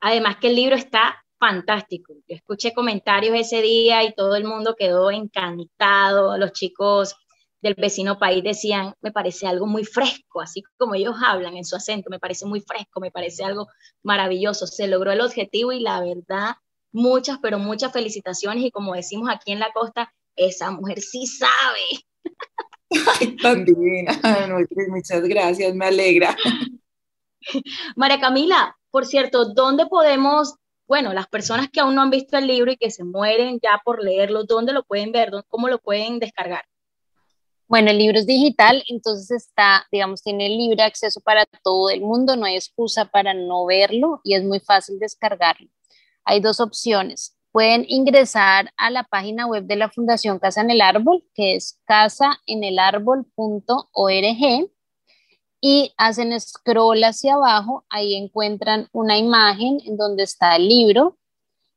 [0.00, 2.14] Además que el libro está fantástico.
[2.28, 6.36] Yo escuché comentarios ese día y todo el mundo quedó encantado.
[6.38, 7.16] Los chicos
[7.62, 11.76] del vecino país decían, me parece algo muy fresco, así como ellos hablan en su
[11.76, 13.68] acento, me parece muy fresco, me parece algo
[14.02, 14.66] maravilloso.
[14.66, 16.56] Se logró el objetivo y la verdad,
[16.92, 22.06] muchas, pero muchas felicitaciones y como decimos aquí en la costa, esa mujer sí sabe.
[23.20, 24.12] Ay, tan divina.
[24.88, 26.36] muchas gracias, me alegra.
[27.96, 30.54] María Camila, por cierto, ¿dónde podemos,
[30.86, 33.80] bueno, las personas que aún no han visto el libro y que se mueren ya
[33.84, 35.30] por leerlo, ¿dónde lo pueden ver?
[35.48, 36.64] ¿Cómo lo pueden descargar?
[37.68, 42.36] Bueno, el libro es digital, entonces está, digamos, tiene libre acceso para todo el mundo,
[42.36, 45.68] no hay excusa para no verlo y es muy fácil descargarlo.
[46.24, 47.36] Hay dos opciones.
[47.50, 51.80] Pueden ingresar a la página web de la Fundación Casa en el Árbol, que es
[51.86, 54.70] casaenelárbol.org
[55.60, 61.18] y hacen scroll hacia abajo, ahí encuentran una imagen en donde está el libro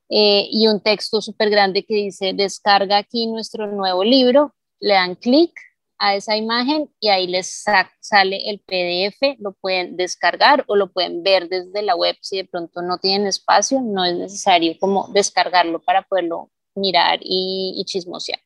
[0.10, 5.16] eh, y un texto súper grande que dice descarga aquí nuestro nuevo libro, le dan
[5.16, 5.52] clic
[6.00, 7.64] a esa imagen y ahí les
[8.00, 12.46] sale el PDF, lo pueden descargar o lo pueden ver desde la web si de
[12.46, 18.40] pronto no tienen espacio, no es necesario como descargarlo para poderlo mirar y, chismosear.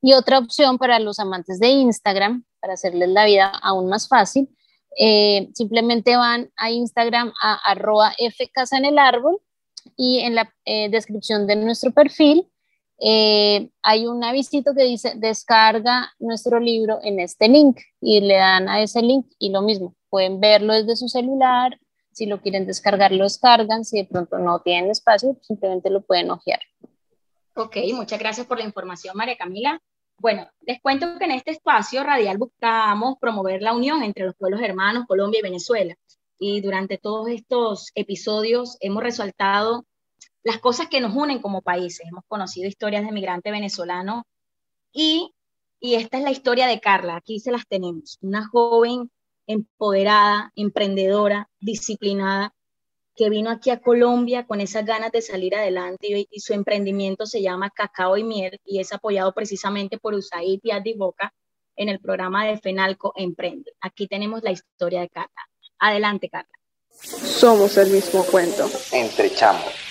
[0.00, 4.48] Y otra opción para los amantes de Instagram, para hacerles la vida aún más fácil,
[4.98, 9.40] eh, simplemente van a Instagram a arroba en el árbol
[9.96, 12.48] y en la eh, descripción de nuestro perfil
[13.00, 18.68] eh, hay un avisito que dice descarga nuestro libro en este link y le dan
[18.68, 21.78] a ese link y lo mismo, pueden verlo desde su celular,
[22.12, 26.30] si lo quieren descargar lo descargan, si de pronto no tienen espacio simplemente lo pueden
[26.32, 26.58] ojear.
[27.54, 29.80] Ok, muchas gracias por la información María Camila.
[30.20, 34.60] Bueno, les cuento que en este espacio radial buscamos promover la unión entre los pueblos
[34.60, 35.94] hermanos Colombia y Venezuela.
[36.40, 39.86] Y durante todos estos episodios hemos resaltado
[40.42, 42.06] las cosas que nos unen como países.
[42.08, 44.24] Hemos conocido historias de migrantes venezolanos
[44.92, 45.34] y,
[45.78, 47.16] y esta es la historia de Carla.
[47.16, 48.18] Aquí se las tenemos.
[48.20, 49.12] Una joven
[49.46, 52.54] empoderada, emprendedora, disciplinada,
[53.18, 57.42] que vino aquí a Colombia con esas ganas de salir adelante y, su emprendimiento se
[57.42, 61.34] llama Cacao y Miel y es apoyado precisamente por USAID y Adivoca
[61.74, 63.72] en el programa de FENALCO Emprende.
[63.80, 65.48] Aquí tenemos la historia de Carla.
[65.80, 66.54] Adelante, Carla.
[66.92, 68.70] Somos el mismo cuento.
[68.92, 69.87] Entre chamos.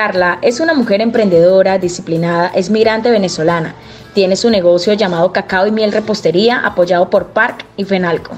[0.00, 3.74] Carla es una mujer emprendedora, disciplinada, es migrante venezolana.
[4.14, 8.32] Tiene su negocio llamado Cacao y Miel Repostería, apoyado por PARC y FENALCO.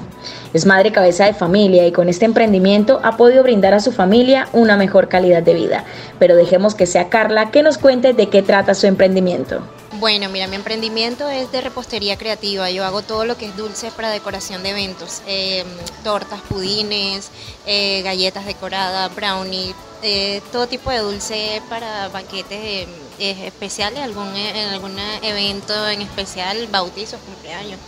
[0.53, 4.49] Es madre cabeza de familia y con este emprendimiento ha podido brindar a su familia
[4.51, 5.85] una mejor calidad de vida.
[6.19, 9.61] Pero dejemos que sea Carla que nos cuente de qué trata su emprendimiento.
[9.99, 12.69] Bueno, mira, mi emprendimiento es de repostería creativa.
[12.71, 15.21] Yo hago todo lo que es dulce para decoración de eventos.
[15.27, 15.67] Em,
[16.03, 17.29] tortas, pudines,
[17.67, 22.87] eh, galletas decoradas, brownie, eh, todo tipo de dulce para banquetes
[23.19, 27.79] eh, especiales, algún, en algún evento en especial, bautizos, cumpleaños.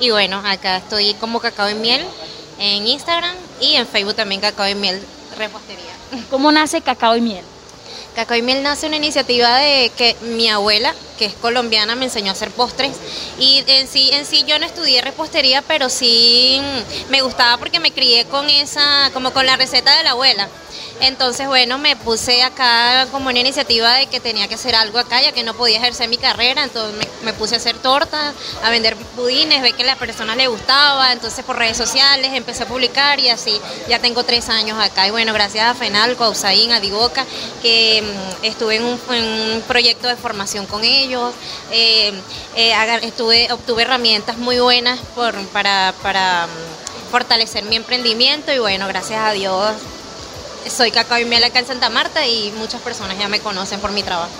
[0.00, 2.04] Y bueno, acá estoy como Cacao y Miel
[2.58, 5.02] en Instagram y en Facebook también Cacao y Miel
[5.36, 6.24] Repostería.
[6.30, 7.44] ¿Cómo nace Cacao y Miel?
[8.18, 12.30] Cacao y Miel nace una iniciativa de que mi abuela, que es colombiana, me enseñó
[12.30, 12.96] a hacer postres.
[13.38, 16.60] Y en sí, en sí yo no estudié repostería, pero sí
[17.10, 20.48] me gustaba porque me crié con esa, como con la receta de la abuela.
[21.00, 25.22] Entonces, bueno, me puse acá como una iniciativa de que tenía que hacer algo acá,
[25.22, 28.96] ya que no podía ejercer mi carrera, entonces me, puse a hacer tortas, a vender
[29.14, 33.20] budines, ve que a las personas les gustaba, entonces por redes sociales empecé a publicar
[33.20, 35.06] y así ya tengo tres años acá.
[35.06, 37.24] Y bueno, gracias a Fenalco, a Usain, a Divoca,
[37.62, 38.02] que
[38.42, 41.34] estuve en un, proyecto de formación con ellos,
[41.70, 42.12] eh,
[42.56, 48.86] eh, estuve, obtuve herramientas muy buenas por, para, para mm, fortalecer mi emprendimiento y bueno,
[48.88, 49.74] gracias a Dios
[50.70, 53.90] soy Cacao y Miel acá en Santa Marta y muchas personas ya me conocen por
[53.92, 54.30] mi trabajo.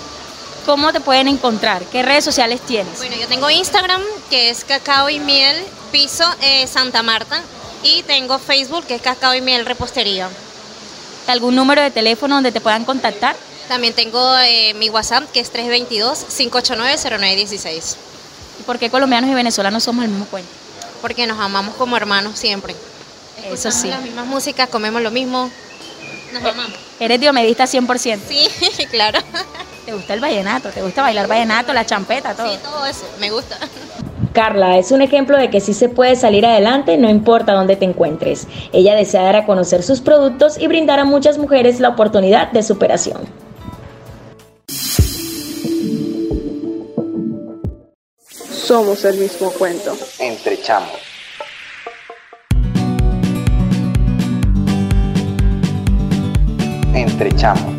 [0.65, 1.83] ¿Cómo te pueden encontrar?
[1.85, 2.97] ¿Qué redes sociales tienes?
[2.97, 5.55] Bueno, yo tengo Instagram, que es Cacao y Miel
[5.91, 7.41] Piso eh, Santa Marta,
[7.81, 10.29] y tengo Facebook, que es Cacao y Miel Repostería.
[11.27, 13.35] ¿Algún número de teléfono donde te puedan contactar?
[13.69, 17.95] También tengo eh, mi WhatsApp, que es 322-589-0916.
[18.59, 20.49] ¿Y por qué colombianos y venezolanos somos el mismo cuento?
[21.03, 22.75] Porque nos amamos como hermanos siempre.
[23.45, 23.89] Eso sí.
[23.89, 25.51] las mismas músicas, comemos lo mismo,
[26.33, 26.73] nos amamos.
[26.99, 28.17] ¿Eres diomedista 100%?
[28.27, 28.47] Sí,
[28.91, 29.19] claro.
[29.85, 30.69] ¿Te gusta el vallenato?
[30.69, 32.51] ¿Te gusta bailar vallenato, la champeta, todo?
[32.51, 33.55] Sí, todo eso, me gusta.
[34.33, 37.85] Carla es un ejemplo de que sí se puede salir adelante, no importa dónde te
[37.85, 38.47] encuentres.
[38.73, 42.63] Ella desea dar a conocer sus productos y brindar a muchas mujeres la oportunidad de
[42.63, 43.48] superación.
[48.69, 49.93] Somos el mismo cuento.
[50.19, 50.91] Entre chamos.
[56.93, 57.73] Entre chamos.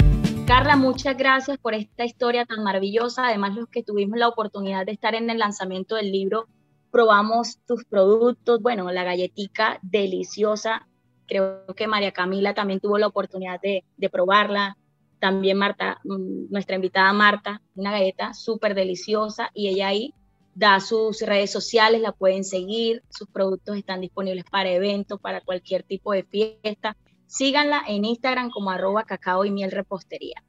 [0.49, 3.29] Carla, muchas gracias por esta historia tan maravillosa.
[3.29, 6.49] Además, los que tuvimos la oportunidad de estar en el lanzamiento del libro,
[6.91, 8.61] probamos tus productos.
[8.61, 10.89] Bueno, la galletica deliciosa.
[11.29, 14.77] Creo que María Camila también tuvo la oportunidad de, probarla.
[15.21, 20.15] También Marta, mm, nuestra invitada Marta, una galleta súper deliciosa y ella ahí
[20.61, 25.85] da sus redes sociales, la pueden seguir, sus productos están disponibles para eventos, para cualquier
[25.85, 26.99] tipo de fiesta.
[27.27, 30.45] Síganla en Instagram como arroba cacao y miel repostería.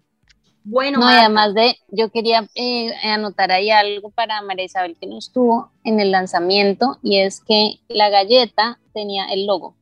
[0.66, 5.18] Bueno, no, además de, yo quería eh, anotar ahí algo para María Isabel que no
[5.18, 9.78] estuvo en el lanzamiento y es que la galleta tenía el logo.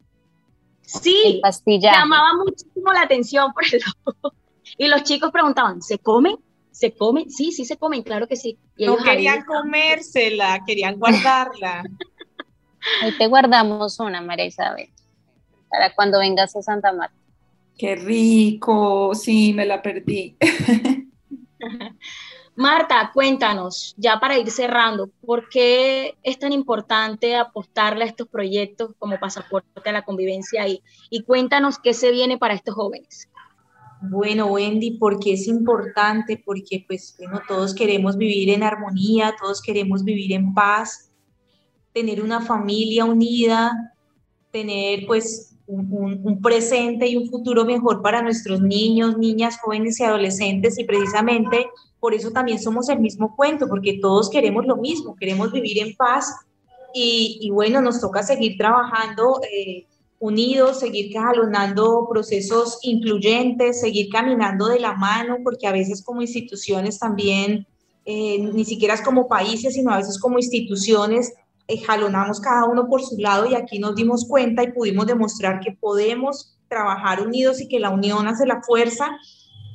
[0.82, 4.36] Sí, llamaba muchísimo la atención por el logo.
[4.78, 6.38] Y los chicos preguntaban, ¿se comen?
[6.80, 7.30] ¿Se comen?
[7.30, 8.58] Sí, sí se comen, claro que sí.
[8.78, 11.84] no querían comérsela, querían guardarla.
[13.02, 14.90] Ahí te guardamos una, María Isabel
[15.70, 17.18] para cuando vengas a Santa Marta.
[17.78, 20.38] Qué rico, sí, me la perdí.
[22.56, 28.92] Marta, cuéntanos, ya para ir cerrando, ¿por qué es tan importante apostarle a estos proyectos
[28.98, 33.28] como Pasaporte a la Convivencia y, y cuéntanos qué se viene para estos jóvenes?
[34.02, 36.42] Bueno, Wendy, ¿por qué es importante?
[36.44, 41.12] Porque pues bueno, todos queremos vivir en armonía, todos queremos vivir en paz,
[41.94, 43.96] tener una familia unida,
[44.52, 50.80] tener pues un, presente y un futuro mejor para nuestros niños, niñas, jóvenes y adolescentes
[50.80, 51.68] y precisamente
[52.00, 55.96] por eso también somos el mismo cuento, porque todos queremos lo mismo, queremos vivir en
[55.96, 56.34] paz
[56.94, 59.86] y, bueno, nos toca seguir trabajando eh,
[60.20, 67.00] unidos, seguir jalonando procesos incluyentes, seguir caminando de la mano, porque a veces como instituciones
[67.00, 67.66] también,
[68.06, 71.34] eh, ni siquiera es como países, sino a veces como instituciones,
[71.68, 75.60] eh, jalonamos cada uno por su lado y aquí nos dimos cuenta y pudimos demostrar
[75.62, 79.18] que podemos trabajar unidos y que la unión hace la fuerza,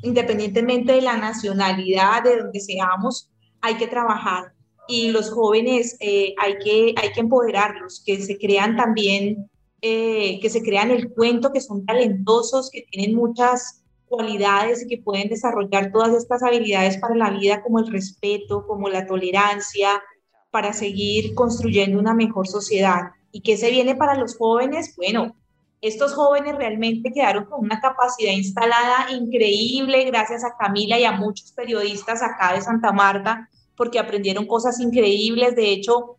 [0.02, 3.30] independientemente de la nacionalidad, de donde seamos,
[3.60, 4.52] hay que trabajar.
[4.86, 9.48] Y los jóvenes eh, hay, que, hay que empoderarlos, que se crean también,
[9.86, 15.02] eh, que se crean el cuento, que son talentosos, que tienen muchas cualidades y que
[15.02, 20.02] pueden desarrollar todas estas habilidades para la vida, como el respeto, como la tolerancia,
[20.50, 23.10] para seguir construyendo una mejor sociedad.
[23.30, 24.94] ¿Y qué se viene para los jóvenes?
[24.96, 25.36] Bueno,
[25.82, 31.52] estos jóvenes realmente quedaron con una capacidad instalada increíble gracias a Camila y a muchos
[31.52, 35.54] periodistas acá de Santa Marta, porque aprendieron cosas increíbles.
[35.54, 36.16] De hecho,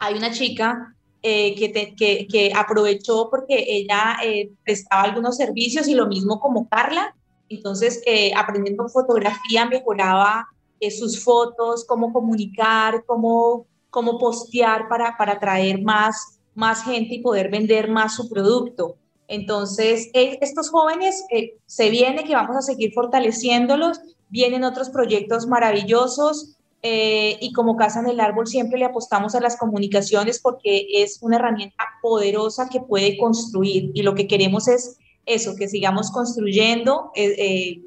[0.00, 6.06] hay una chica eh, que, que, aprovechó porque ella eh, prestaba algunos servicios y lo
[6.06, 7.14] mismo como Carla.
[7.48, 10.48] Entonces, eh, aprendiendo fotografía mejoraba
[10.90, 17.50] sus fotos, cómo comunicar, cómo, cómo postear para, para atraer más, más gente y poder
[17.50, 18.96] vender más su producto.
[19.30, 26.56] Entonces, estos jóvenes eh, se viene que vamos a seguir fortaleciéndolos, vienen otros proyectos maravillosos
[26.82, 31.18] eh, y como Casa en el Árbol siempre le apostamos a las comunicaciones porque es
[31.22, 37.10] una herramienta poderosa que puede construir y lo que queremos es eso, que sigamos construyendo.
[37.14, 37.82] Eh,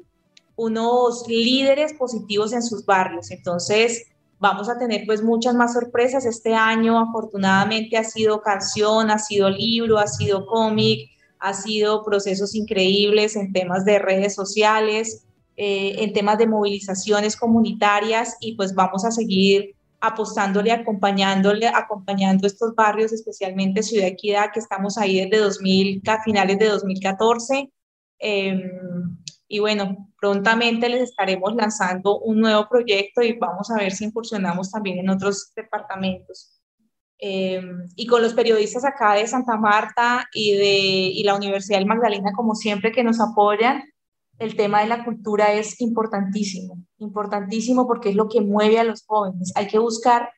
[0.56, 3.30] unos líderes positivos en sus barrios.
[3.30, 4.06] Entonces,
[4.38, 6.98] vamos a tener pues muchas más sorpresas este año.
[6.98, 13.52] Afortunadamente ha sido canción, ha sido libro, ha sido cómic, ha sido procesos increíbles en
[13.52, 15.23] temas de redes sociales,
[15.56, 22.74] eh, en temas de movilizaciones comunitarias y pues vamos a seguir apostándole, acompañándole, acompañando estos
[22.74, 27.70] barrios, especialmente Ciudad Equidad, que estamos ahí desde 2000, a finales de 2014.
[28.18, 28.60] Em,
[29.48, 34.70] y bueno, prontamente les estaremos lanzando un nuevo proyecto y vamos a ver si incursionamos
[34.70, 36.60] también en otros departamentos.
[37.18, 40.76] Em, y con los periodistas acá de Santa Marta y de
[41.14, 43.84] y la Universidad del Magdalena, como siempre, que nos apoyan,
[44.38, 49.04] el tema de la cultura es importantísimo, importantísimo porque es lo que mueve a los
[49.06, 49.52] jóvenes.
[49.54, 50.30] Hay que buscar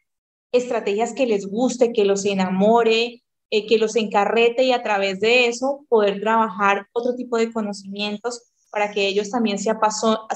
[0.52, 5.46] estrategias que les guste, que los enamore, eh, que los encarrete y a través de
[5.46, 9.72] eso poder trabajar otro tipo de conocimientos para que ellos también se,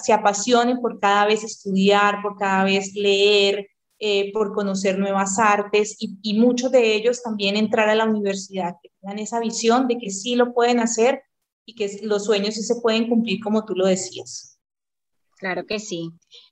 [0.02, 3.66] se apasionen por cada vez estudiar, por cada vez leer,
[3.98, 8.76] eh, por conocer nuevas artes y, y, muchos de ellos también entrar a la universidad,
[8.82, 11.22] que tengan esa visión de que sí lo pueden hacer
[11.70, 14.58] y que los sueños sí se pueden cumplir como tú lo decías.
[15.38, 16.10] Claro que sí.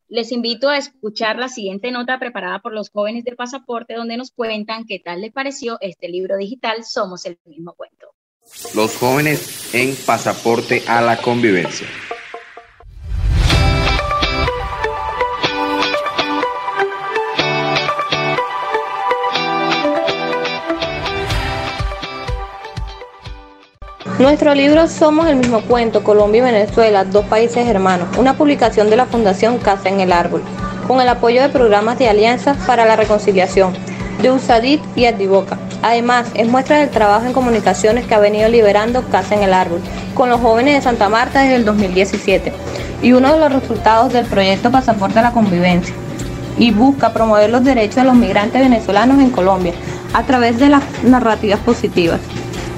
[0.09, 4.31] Les invito a escuchar la siguiente nota preparada por los jóvenes del pasaporte donde nos
[4.31, 8.14] cuentan qué tal les pareció este libro digital Somos el mismo cuento.
[8.75, 11.87] Los jóvenes en pasaporte a la convivencia.
[24.19, 28.97] Nuestro libro Somos el mismo cuento, Colombia y Venezuela, dos países hermanos, una publicación de
[28.97, 30.43] la Fundación Casa en el Árbol,
[30.89, 33.75] con el apoyo de programas de alianzas para la reconciliación,
[34.21, 35.57] de USADIT y Addivoca.
[35.83, 39.81] Además, es muestra del trabajo en comunicaciones que ha venido liberando Casa en el Árbol,
[40.14, 42.53] con los jóvenes de Santa Marta desde el 2017,
[43.03, 45.95] y uno de los resultados del proyecto Pasaporte a la Convivencia,
[46.59, 49.75] y busca promover los derechos de los migrantes venezolanos en Colombia
[50.12, 52.19] a través de las narrativas positivas.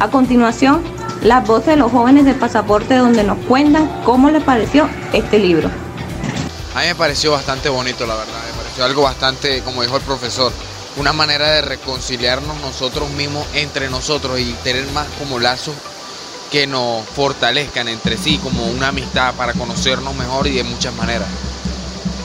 [0.01, 0.83] A continuación,
[1.23, 5.71] las voces de los jóvenes del pasaporte donde nos cuentan cómo les pareció este libro.
[6.75, 10.03] A mí me pareció bastante bonito, la verdad, me pareció algo bastante, como dijo el
[10.03, 10.53] profesor,
[10.97, 15.75] una manera de reconciliarnos nosotros mismos entre nosotros y tener más como lazos
[16.51, 21.29] que nos fortalezcan entre sí, como una amistad para conocernos mejor y de muchas maneras.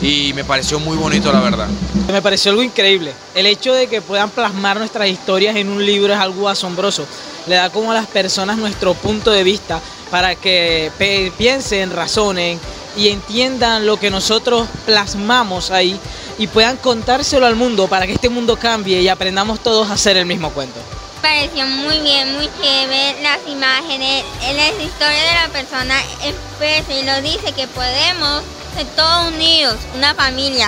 [0.02, 1.68] Y me pareció muy bonito, la verdad.
[2.12, 3.14] Me pareció algo increíble.
[3.34, 7.08] El hecho de que puedan plasmar nuestras historias en un libro es algo asombroso
[7.48, 9.80] le da como a las personas nuestro punto de vista
[10.10, 10.92] para que
[11.38, 12.60] piensen, razonen
[12.98, 16.00] y entiendan lo que nosotros plasmamos ahí
[16.38, 20.18] y puedan contárselo al mundo para que este mundo cambie y aprendamos todos a hacer
[20.18, 20.80] el mismo cuento.
[21.22, 27.22] Pareció muy bien, muy chévere las imágenes, la historia de la persona expresa y lo
[27.22, 28.44] dice que podemos
[28.76, 30.68] ser todos unidos, una familia,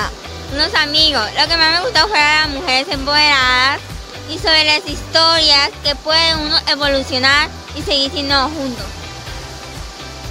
[0.53, 1.23] unos amigos.
[1.37, 3.81] Lo que más me gustó fue las mujeres empoderadas
[4.29, 8.85] y sobre las historias que puede uno evolucionar y seguir siendo juntos.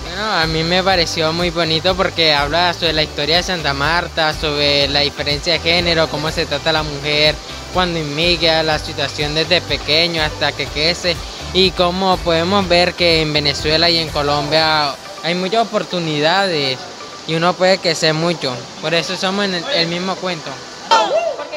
[0.06, 4.32] Bueno, a mí me pareció muy bonito porque habla sobre la historia de Santa Marta,
[4.32, 7.34] sobre la diferencia de género, cómo se trata a la mujer
[7.74, 11.14] cuando inmigra, la situación desde pequeño hasta que crece
[11.52, 16.78] y cómo podemos ver que en Venezuela y en Colombia hay muchas oportunidades
[17.26, 18.56] y uno puede crecer mucho.
[18.80, 20.50] Por eso somos en el mismo cuento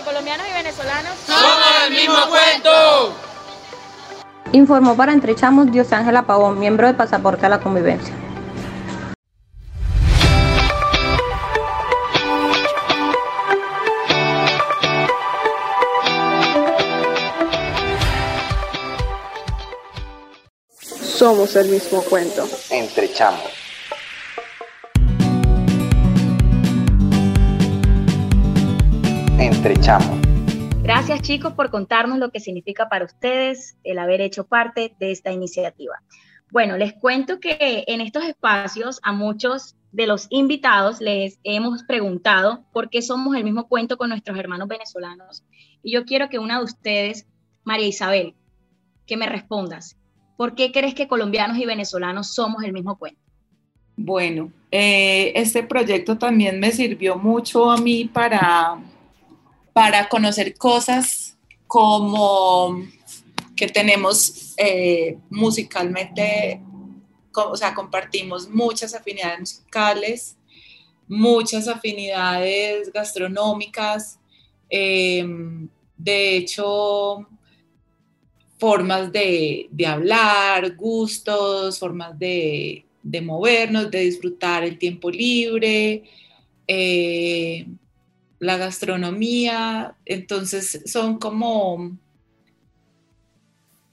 [0.10, 1.44] colombianos y venezolanos somos
[1.86, 3.14] el mismo cuento.
[4.52, 8.14] Informó para Entrechamos Dios Ángela Pavón, miembro de Pasaporte a la Convivencia.
[21.18, 22.48] Somos el mismo cuento.
[29.40, 30.10] Entrechamos.
[30.18, 30.84] Entrechamos.
[30.84, 35.32] Gracias chicos por contarnos lo que significa para ustedes el haber hecho parte de esta
[35.32, 35.96] iniciativa.
[36.52, 42.66] Bueno, les cuento que en estos espacios a muchos de los invitados les hemos preguntado
[42.74, 45.44] por qué somos el mismo cuento con nuestros hermanos venezolanos.
[45.84, 47.26] Y yo quiero que una de ustedes,
[47.64, 48.36] María Isabel,
[49.06, 49.96] que me respondas.
[50.36, 53.22] ¿Por qué crees que colombianos y venezolanos somos el mismo cuento?
[53.96, 58.80] Bueno, eh, este proyecto también me sirvió mucho a mí para
[59.74, 62.84] para conocer cosas como
[63.56, 66.62] que tenemos eh, musicalmente,
[67.36, 70.38] o sea, compartimos muchas afinidades musicales,
[71.08, 74.20] muchas afinidades gastronómicas,
[74.70, 75.68] em,
[75.98, 77.28] de hecho,
[78.58, 82.86] formas de, hablar, gustos, formas de,
[83.24, 86.04] movernos, de disfrutar el tiempo libre.
[86.68, 87.68] Eh,
[88.40, 91.98] la gastronomía, entonces son como,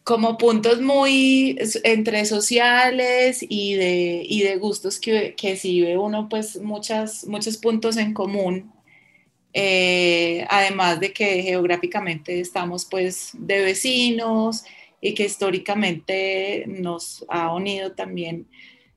[0.04, 7.26] como puntos muy entre sociales y de, y de gustos que, que uno pues muchas,
[7.26, 8.72] muchos puntos en común.
[9.58, 14.64] Eh, además de que geográficamente estamos pues de vecinos
[15.00, 18.46] y que históricamente nos ha unido también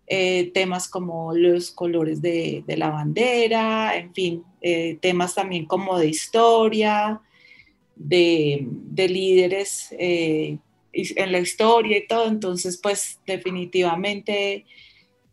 [0.09, 6.09] eh, temas como los colores de, la bandera, en fin, eh, temas también como de
[6.09, 7.21] historia,
[7.95, 9.93] de, de líderes
[10.91, 14.65] en la historia y todo, entonces pues definitivamente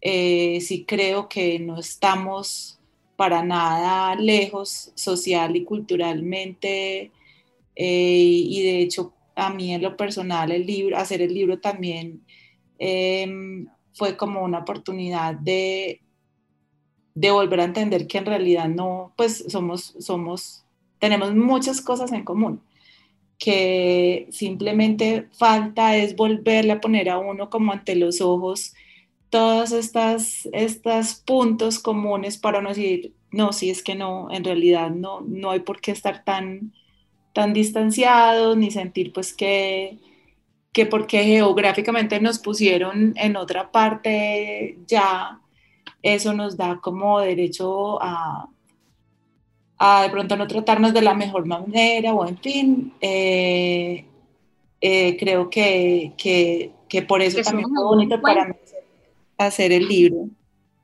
[0.00, 2.78] eh, sí creo que no estamos
[3.16, 7.10] para nada lejos social y culturalmente
[7.74, 12.22] eh, y de hecho a mí en lo personal el libro, hacer el libro también
[12.78, 13.66] em,
[13.96, 16.02] fue como una oportunidad de,
[17.14, 20.64] de volver a entender que en realidad no, pues somos, somos,
[20.98, 22.60] tenemos muchas cosas en común
[23.38, 28.74] que simplemente falta es volverle a poner a uno como ante los ojos
[29.28, 35.20] todos estos puntos comunes para no decir, no, si es que no, en realidad no,
[35.20, 36.72] no hay por qué estar tan,
[37.34, 39.98] tan distanciados ni sentir pues que,
[40.76, 45.40] que porque geográficamente nos pusieron en otra parte ya
[46.02, 48.46] eso nos da como derecho a,
[49.78, 54.04] a de pronto no tratarnos de la mejor manera o en fin, eh,
[54.82, 58.54] eh, creo que, que, que, por eso también fue bonito para mí
[59.38, 60.28] hacer el libro.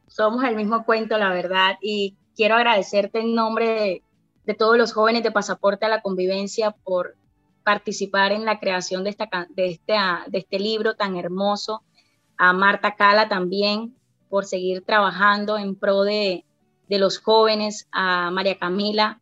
[0.06, 4.02] Somos el mismo cuento, la verdad, y quiero agradecerte en nombre de,
[4.46, 7.14] de todos los jóvenes de Pasaporte a la Convivencia por
[7.62, 9.94] participar en la creación de, esta, de, este,
[10.26, 11.82] de este libro tan hermoso,
[12.36, 13.94] a Marta Cala también
[14.28, 16.44] por seguir trabajando en pro de,
[16.88, 19.20] de los jóvenes, a María Camila.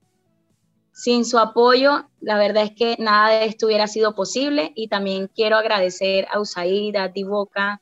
[0.93, 5.31] Sin su apoyo, la verdad es que nada de esto hubiera sido posible y también
[5.35, 7.81] quiero agradecer a USAID, a Divoca,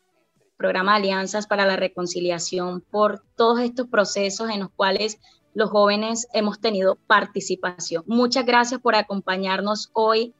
[0.56, 5.18] Programa Alianzas para la Reconciliación, por todos estos procesos en los cuales
[5.54, 8.04] los jóvenes hemos tenido participación.
[8.06, 10.34] Muchas gracias por acompañarnos hoy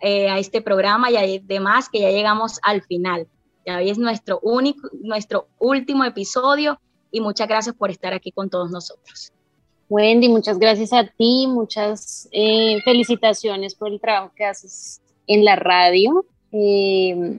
[0.00, 3.26] eh, a este programa y además que ya llegamos al final.
[3.66, 6.78] Ya hoy es nuestro único, nuestro último episodio
[7.10, 9.32] y muchas gracias por estar aquí con todos nosotros.
[9.88, 15.56] Wendy, muchas gracias a ti, muchas eh, felicitaciones por el trabajo que haces en la
[15.56, 16.24] radio.
[16.52, 17.38] Eh,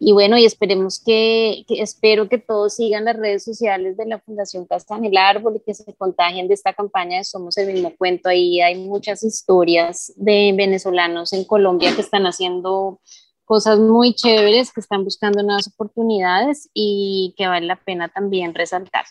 [0.00, 4.64] y bueno, y esperemos que, espero que todos sigan las redes sociales de la Fundación
[4.64, 7.92] Casa en el Árbol y que se contagien de esta campaña de Somos el mismo
[7.96, 8.28] cuento.
[8.28, 13.00] Ahí hay muchas historias de venezolanos en Colombia que están haciendo
[13.44, 19.06] cosas muy chéveres que están buscando nuevas oportunidades y que vale la pena también resaltar.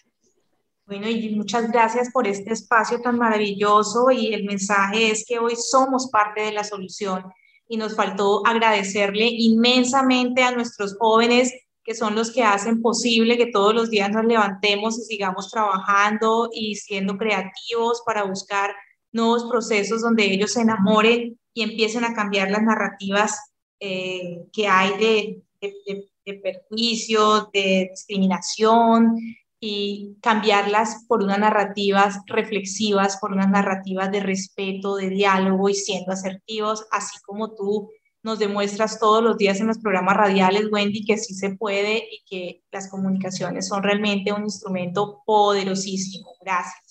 [0.86, 5.56] Bueno, y muchas gracias por este espacio tan maravilloso y el mensaje es que hoy
[5.58, 7.26] somos parte de la solución
[7.68, 11.54] y nos faltó agradecerle inmensamente a nuestros jóvenes
[11.88, 16.50] que son los que hacen posible que todos los días nos levantemos y sigamos trabajando
[16.52, 18.76] y siendo creativos para buscar
[19.14, 23.40] nuevos procesos donde ellos se enamoren y empiecen a cambiar las narrativas
[23.80, 29.16] eh, que hay de, de, de, perjuicio, de discriminación
[29.60, 36.12] y cambiarlas por unas narrativas reflexivas, por unas narrativas de respeto, de diálogo y siendo
[36.12, 37.90] asertivos, así como tú
[38.24, 42.24] nos demuestras todos los días en los programas radiales, Wendy, que sí se puede y
[42.30, 46.36] que las comunicaciones son realmente un instrumento poderosísimo.
[46.42, 46.87] Gracias.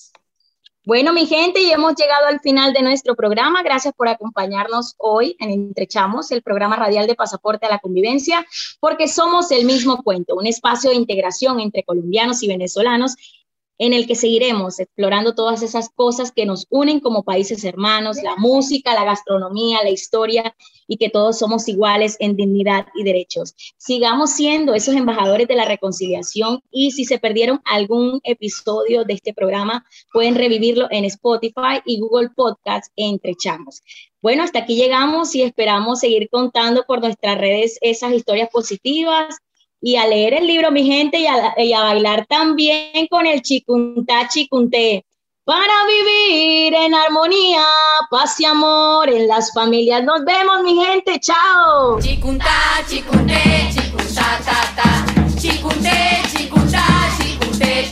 [0.86, 3.64] Bueno, mi gente, y hemos llegado al final de nuestro programa.
[3.64, 8.46] Gracias por acompañarnos hoy en Entrechamos, el programa radial de Pasaporte a la Convivencia,
[8.78, 13.16] porque somos el mismo cuento, un espacio de integración entre colombianos y venezolanos
[13.78, 18.36] en el que seguiremos explorando todas esas cosas que nos unen como países hermanos, la
[18.36, 20.54] música, la gastronomía, la historia
[20.88, 23.54] y que todos somos iguales en dignidad y derechos.
[23.76, 29.34] Sigamos siendo esos embajadores de la reconciliación y si se perdieron algún episodio de este
[29.34, 33.82] programa, pueden revivirlo en Spotify y Google Podcasts entre chamos.
[34.22, 39.36] Bueno, hasta aquí llegamos y esperamos seguir contando por nuestras redes esas historias positivas
[39.80, 45.04] y a leer el libro, mi gente, y a, bailar también con el chicuntá chicunté.
[45.44, 47.64] Para vivir en armonía,
[48.10, 50.02] paz y amor en las familias.
[50.02, 51.20] Nos vemos, mi gente.
[51.20, 52.00] Chao.
[52.00, 55.38] Chicuntá, chicunté, chicuntá, ta, ta.
[55.38, 56.84] Chicunté, chicuntá,
[57.16, 57.88] chicunté,